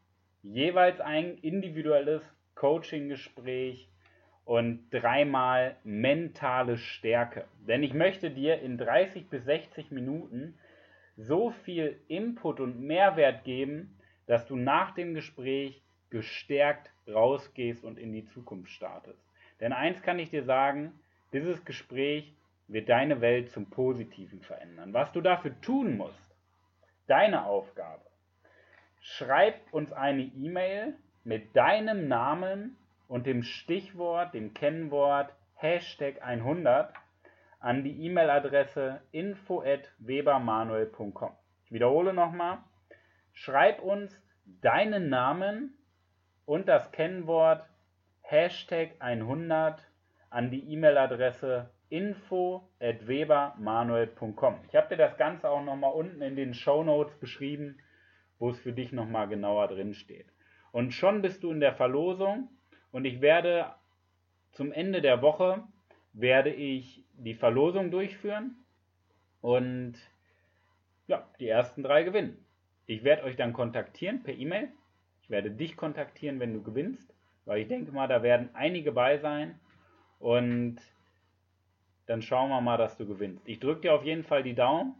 jeweils 0.43 0.99
ein 0.99 1.38
individuelles 1.38 2.23
Coaching-Gespräch 2.56 3.88
und 4.45 4.89
dreimal 4.91 5.75
mentale 5.84 6.77
Stärke. 6.77 7.45
Denn 7.67 7.84
ich 7.84 7.93
möchte 7.93 8.32
dir 8.32 8.60
in 8.60 8.77
30 8.77 9.30
bis 9.30 9.45
60 9.45 9.91
Minuten 9.91 10.58
so 11.17 11.51
viel 11.51 11.99
Input 12.08 12.60
und 12.60 12.82
Mehrwert 12.82 13.43
geben, 13.43 13.97
dass 14.25 14.47
du 14.47 14.56
nach 14.56 14.91
dem 14.93 15.13
Gespräch 15.13 15.82
gestärkt 16.10 16.89
rausgehst 17.08 17.84
und 17.84 17.97
in 17.97 18.12
die 18.12 18.25
Zukunft 18.25 18.71
startest. 18.71 19.23
Denn 19.60 19.73
eins 19.73 20.01
kann 20.01 20.19
ich 20.19 20.30
dir 20.30 20.43
sagen, 20.43 20.93
dieses 21.34 21.63
Gespräch 21.63 22.34
wird 22.67 22.89
deine 22.89 23.21
Welt 23.21 23.51
zum 23.51 23.69
Positiven 23.69 24.41
verändern. 24.41 24.93
Was 24.93 25.12
du 25.12 25.21
dafür 25.21 25.60
tun 25.62 25.97
musst, 25.97 26.36
deine 27.08 27.45
Aufgabe, 27.45 28.01
schreib 29.02 29.56
uns 29.72 29.92
eine 29.92 30.24
E-Mail 30.24 30.96
mit 31.24 31.56
deinem 31.56 32.08
Namen 32.08 32.76
und 33.08 33.28
dem 33.28 33.44
Stichwort, 33.44 34.34
dem 34.34 34.54
Kennwort 34.54 35.34
Hashtag 35.56 36.22
100 36.24 36.94
an 37.60 37.84
die 37.84 38.06
E-Mail-Adresse 38.06 39.02
info@webermanuel.com. 39.12 41.32
Ich 41.66 41.72
wiederhole 41.72 42.14
nochmal. 42.14 42.58
Schreib 43.34 43.82
uns 43.82 44.20
deinen 44.62 45.10
Namen 45.10 45.74
und 46.46 46.68
das 46.68 46.92
Kennwort 46.92 47.64
Hashtag 48.22 48.96
100 49.00 49.88
an 50.30 50.50
die 50.50 50.74
E-Mail-Adresse 50.74 51.70
info@webermanuel.com. 51.90 54.56
Ich 54.70 54.76
habe 54.76 54.90
dir 54.90 54.98
das 54.98 55.18
Ganze 55.18 55.50
auch 55.50 55.64
nochmal 55.64 55.94
unten 55.94 56.22
in 56.22 56.36
den 56.36 56.54
Show 56.54 56.84
Notes 56.84 57.16
beschrieben, 57.20 57.80
wo 58.41 58.49
es 58.49 58.60
für 58.60 58.73
dich 58.73 58.91
nochmal 58.91 59.27
genauer 59.27 59.67
drin 59.67 59.93
steht. 59.93 60.25
Und 60.71 60.93
schon 60.93 61.21
bist 61.21 61.43
du 61.43 61.51
in 61.51 61.60
der 61.60 61.75
Verlosung 61.75 62.49
und 62.91 63.06
ich 63.06 63.21
werde 63.21 63.67
zum 64.51 64.71
Ende 64.71 64.99
der 64.99 65.21
Woche 65.21 65.63
werde 66.12 66.49
ich 66.51 67.06
die 67.13 67.36
Verlosung 67.36 67.91
durchführen 67.91 68.56
und 69.41 69.93
ja, 71.06 71.30
die 71.39 71.47
ersten 71.47 71.84
drei 71.84 72.01
gewinnen. 72.01 72.43
Ich 72.88 73.04
werde 73.04 73.25
euch 73.25 73.36
dann 73.36 73.54
kontaktieren 73.54 74.23
per 74.23 74.34
E-Mail. 74.34 74.69
Ich 75.21 75.30
werde 75.30 75.51
dich 75.51 75.77
kontaktieren, 75.77 76.39
wenn 76.39 76.54
du 76.56 76.63
gewinnst, 76.63 77.13
weil 77.45 77.62
ich 77.62 77.67
denke 77.67 77.91
mal, 77.91 78.08
da 78.08 78.23
werden 78.23 78.49
einige 78.54 78.91
bei 78.91 79.19
sein 79.19 79.60
und 80.17 80.77
dann 82.08 82.23
schauen 82.23 82.49
wir 82.49 82.60
mal, 82.60 82.77
dass 82.77 82.97
du 82.97 83.06
gewinnst. 83.06 83.47
Ich 83.47 83.60
drücke 83.60 83.82
dir 83.82 83.93
auf 83.93 84.04
jeden 84.04 84.23
Fall 84.23 84.41
die 84.41 84.56
Daumen. 84.56 84.95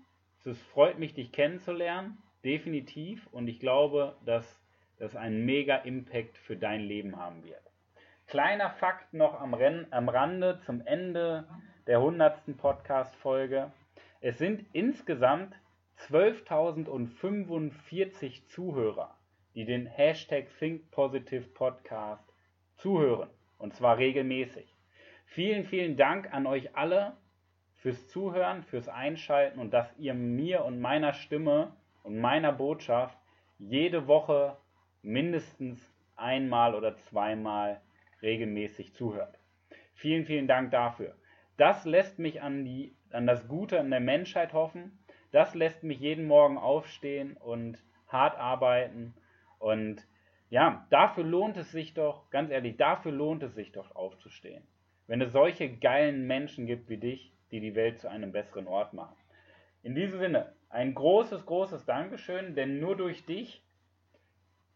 Es 0.46 0.62
freut 0.62 1.00
mich, 1.00 1.16
dich 1.16 1.32
kennenzulernen, 1.32 2.20
definitiv. 2.44 3.28
Und 3.28 3.48
ich 3.48 3.60
glaube, 3.60 4.16
dass 4.26 4.60
das 4.98 5.16
einen 5.16 5.46
mega 5.46 5.78
Impact 5.78 6.38
für 6.38 6.56
dein 6.56 6.82
Leben 6.82 7.18
haben 7.18 7.44
wird. 7.44 7.62
Kleiner 8.28 8.70
Fakt 8.70 9.14
noch 9.14 9.42
am, 9.42 9.54
Rennen, 9.54 9.88
am 9.92 10.10
Rande 10.10 10.60
zum 10.66 10.82
Ende 10.86 11.48
der 11.88 11.98
100. 11.98 12.58
Podcast-Folge. 12.58 13.72
Es 14.22 14.38
sind 14.38 14.66
insgesamt 14.74 15.56
12.045 16.08 18.48
Zuhörer, 18.48 19.16
die 19.56 19.66
den 19.66 19.86
Hashtag 19.86 20.48
ThinkPositive 20.60 21.50
Podcast 21.50 22.24
zuhören. 22.78 23.30
Und 23.58 23.74
zwar 23.74 23.98
regelmäßig. 23.98 24.74
Vielen, 25.26 25.66
vielen 25.66 25.98
Dank 25.98 26.34
an 26.34 26.48
euch 26.48 26.74
alle 26.76 27.18
fürs 27.76 28.08
Zuhören, 28.08 28.64
fürs 28.64 28.88
Einschalten 28.88 29.60
und 29.60 29.74
dass 29.74 29.94
ihr 29.98 30.14
mir 30.14 30.64
und 30.66 30.80
meiner 30.80 31.14
Stimme 31.14 31.76
und 32.04 32.20
meiner 32.20 32.52
Botschaft 32.52 33.18
jede 33.58 34.08
Woche 34.08 34.58
mindestens 35.02 35.80
einmal 36.16 36.76
oder 36.76 36.96
zweimal 36.98 37.82
regelmäßig 38.22 38.94
zuhört. 38.94 39.38
Vielen, 39.94 40.26
vielen 40.26 40.48
Dank 40.48 40.72
dafür. 40.72 41.16
Das 41.58 41.86
lässt 41.86 42.20
mich 42.20 42.42
an, 42.42 42.66
die, 42.66 42.96
an 43.12 43.28
das 43.28 43.48
Gute 43.48 43.78
in 43.78 43.92
der 43.92 44.00
Menschheit 44.00 44.54
hoffen. 44.54 45.00
Das 45.32 45.54
lässt 45.56 45.84
mich 45.84 46.00
jeden 46.00 46.26
Morgen 46.26 46.58
aufstehen 46.58 47.38
und 47.38 47.78
hart 48.08 48.38
arbeiten. 48.38 49.14
Und 49.60 50.06
ja, 50.50 50.86
dafür 50.90 51.24
lohnt 51.24 51.58
es 51.58 51.72
sich 51.72 51.94
doch, 51.94 52.30
ganz 52.30 52.52
ehrlich, 52.52 52.78
dafür 52.78 53.12
lohnt 53.12 53.44
es 53.44 53.56
sich 53.56 53.72
doch 53.72 53.96
aufzustehen. 53.96 54.64
Wenn 55.08 55.22
es 55.22 55.32
solche 55.32 55.70
geilen 55.78 56.26
Menschen 56.26 56.66
gibt 56.66 56.90
wie 56.90 56.98
dich, 56.98 57.32
die 57.52 57.60
die 57.60 57.76
Welt 57.76 58.00
zu 58.00 58.10
einem 58.10 58.32
besseren 58.32 58.68
Ort 58.68 58.94
machen. 58.94 59.16
In 59.84 59.96
diesem 59.96 60.20
Sinne, 60.20 60.54
ein 60.72 60.96
großes, 60.96 61.46
großes 61.46 61.86
Dankeschön, 61.86 62.56
denn 62.56 62.80
nur 62.80 62.96
durch 62.96 63.26
dich 63.26 63.62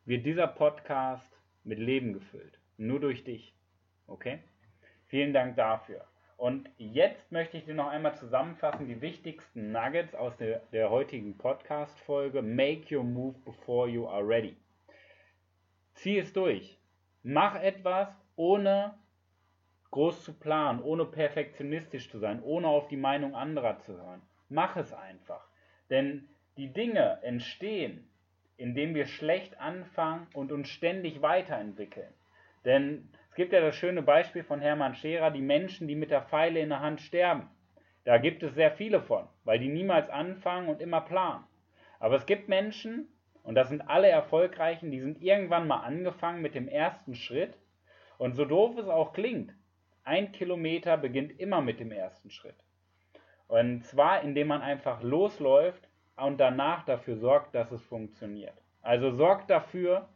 wird 0.04 0.26
dieser 0.26 0.48
Podcast 0.48 1.32
mit 1.64 1.80
Leben 1.80 2.14
gefüllt. 2.14 2.60
Nur 2.78 3.00
durch 3.00 3.24
dich. 3.24 3.56
Okay? 4.08 4.40
Vielen 5.08 5.34
Dank 5.34 5.56
dafür. 5.56 6.06
Und 6.38 6.70
jetzt 6.78 7.32
möchte 7.32 7.58
ich 7.58 7.64
dir 7.64 7.74
noch 7.74 7.88
einmal 7.88 8.16
zusammenfassen 8.16 8.88
die 8.88 9.00
wichtigsten 9.00 9.72
Nuggets 9.72 10.14
aus 10.16 10.36
der, 10.36 10.60
der 10.74 10.90
heutigen 10.90 11.38
Podcast-Folge. 11.38 12.42
Make 12.42 12.94
your 12.94 13.06
move 13.06 13.38
before 13.46 13.88
you 13.88 14.06
are 14.08 14.28
ready. 14.28 14.58
Zieh 15.94 16.20
es 16.20 16.34
durch. 16.34 16.78
Mach 17.24 17.56
etwas, 17.56 18.10
ohne 18.36 18.96
groß 19.92 20.26
zu 20.26 20.34
planen, 20.34 20.84
ohne 20.84 21.06
perfektionistisch 21.06 22.10
zu 22.12 22.20
sein, 22.20 22.44
ohne 22.44 22.68
auf 22.68 22.90
die 22.90 22.98
Meinung 22.98 23.34
anderer 23.34 23.80
zu 23.80 23.96
hören. 23.96 24.22
Mach 24.50 24.76
es 24.76 24.94
einfach. 24.94 25.48
Denn 25.89 26.28
die 26.58 26.71
Dinge 26.71 27.19
entstehen, 27.21 28.08
indem 28.58 28.95
wir 28.95 29.06
schlecht 29.06 29.60
anfangen 29.60 30.28
und 30.34 30.52
uns 30.52 30.69
ständig 30.69 31.21
weiterentwickeln. 31.21 32.13
Denn 32.63 33.10
es 33.30 33.36
gibt 33.36 33.54
ja 33.54 33.60
das 33.60 33.76
schöne 33.76 34.02
Beispiel 34.02 34.43
von 34.43 34.62
Hermann 34.62 34.95
Scherer, 34.95 35.32
die 35.32 35.41
Menschen, 35.41 35.88
die 35.88 35.95
mit 35.95 36.12
der 36.12 36.21
Pfeile 36.21 36.62
in 36.62 36.69
der 36.69 36.80
Hand 36.80 37.02
sterben. 37.02 37.50
Da 38.06 38.17
gibt 38.17 38.43
es 38.43 38.56
sehr 38.56 38.71
viele 38.71 39.02
von, 39.02 39.28
weil 39.43 39.60
die 39.60 39.67
niemals 39.67 40.10
anfangen 40.10 40.69
und 40.69 40.82
immer 40.82 41.02
planen. 41.02 41.43
Aber 42.00 42.15
es 42.15 42.26
gibt 42.26 42.48
Menschen, 42.48 43.10
und 43.43 43.56
das 43.56 43.69
sind 43.69 43.82
alle 43.82 44.08
Erfolgreichen, 44.08 44.89
die 44.89 45.02
sind 45.02 45.21
irgendwann 45.21 45.67
mal 45.67 45.82
angefangen 45.82 46.41
mit 46.41 46.56
dem 46.56 46.67
ersten 46.67 47.15
Schritt. 47.15 47.58
Und 48.17 48.34
so 48.36 48.45
doof 48.45 48.78
es 48.78 48.88
auch 48.88 49.13
klingt, 49.13 49.54
ein 50.04 50.32
Kilometer 50.32 50.98
beginnt 50.98 51.39
immer 51.39 51.62
mit 51.62 51.80
dem 51.80 51.91
ersten 51.91 52.30
Schritt. 52.30 52.56
Und 53.48 53.86
zwar, 53.86 54.22
indem 54.24 54.48
man 54.48 54.62
einfach 54.62 55.02
losläuft 55.04 55.88
und 56.16 56.40
danach 56.40 56.86
dafür 56.86 57.18
sorgt, 57.18 57.54
dass 57.56 57.72
es 57.72 57.84
funktioniert. 57.84 58.56
Also 58.82 59.12
sorgt 59.12 59.50
dafür, 59.50 60.08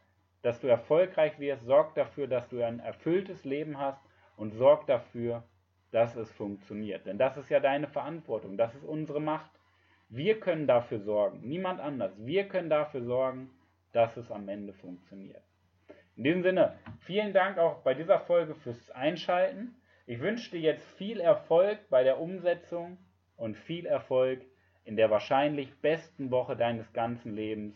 dass 0.41 0.59
du 0.61 0.67
erfolgreich 0.67 1.39
wirst, 1.39 1.65
sorg 1.65 1.95
dafür, 1.95 2.27
dass 2.27 2.47
du 2.49 2.63
ein 2.63 2.79
erfülltes 2.79 3.43
Leben 3.43 3.77
hast 3.77 4.01
und 4.37 4.53
sorg 4.53 4.87
dafür, 4.87 5.43
dass 5.91 6.15
es 6.15 6.31
funktioniert. 6.31 7.05
Denn 7.05 7.17
das 7.17 7.37
ist 7.37 7.49
ja 7.49 7.59
deine 7.59 7.87
Verantwortung, 7.87 8.57
das 8.57 8.73
ist 8.75 8.85
unsere 8.85 9.19
Macht. 9.19 9.51
Wir 10.07 10.39
können 10.39 10.65
dafür 10.65 10.99
sorgen, 10.99 11.41
niemand 11.41 11.79
anders. 11.79 12.13
Wir 12.17 12.47
können 12.47 12.69
dafür 12.69 13.03
sorgen, 13.03 13.49
dass 13.91 14.17
es 14.17 14.31
am 14.31 14.47
Ende 14.47 14.73
funktioniert. 14.73 15.43
In 16.15 16.23
diesem 16.23 16.43
Sinne, 16.43 16.77
vielen 17.01 17.33
Dank 17.33 17.57
auch 17.57 17.81
bei 17.81 17.93
dieser 17.93 18.19
Folge 18.19 18.55
fürs 18.55 18.91
Einschalten. 18.91 19.75
Ich 20.05 20.19
wünsche 20.19 20.51
dir 20.51 20.61
jetzt 20.61 20.87
viel 20.97 21.19
Erfolg 21.19 21.89
bei 21.89 22.03
der 22.03 22.19
Umsetzung 22.19 22.97
und 23.39 23.57
viel 23.57 23.85
Erfolg 23.85 24.41
in 24.85 24.95
der 24.95 25.09
wahrscheinlich 25.09 25.73
besten 25.81 26.31
Woche 26.31 26.55
deines 26.55 26.91
ganzen 26.93 27.35
Lebens. 27.35 27.75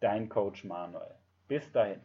Dein 0.00 0.28
Coach 0.28 0.64
Manuel. 0.64 1.14
Bis 1.48 1.70
dahin. 1.72 2.00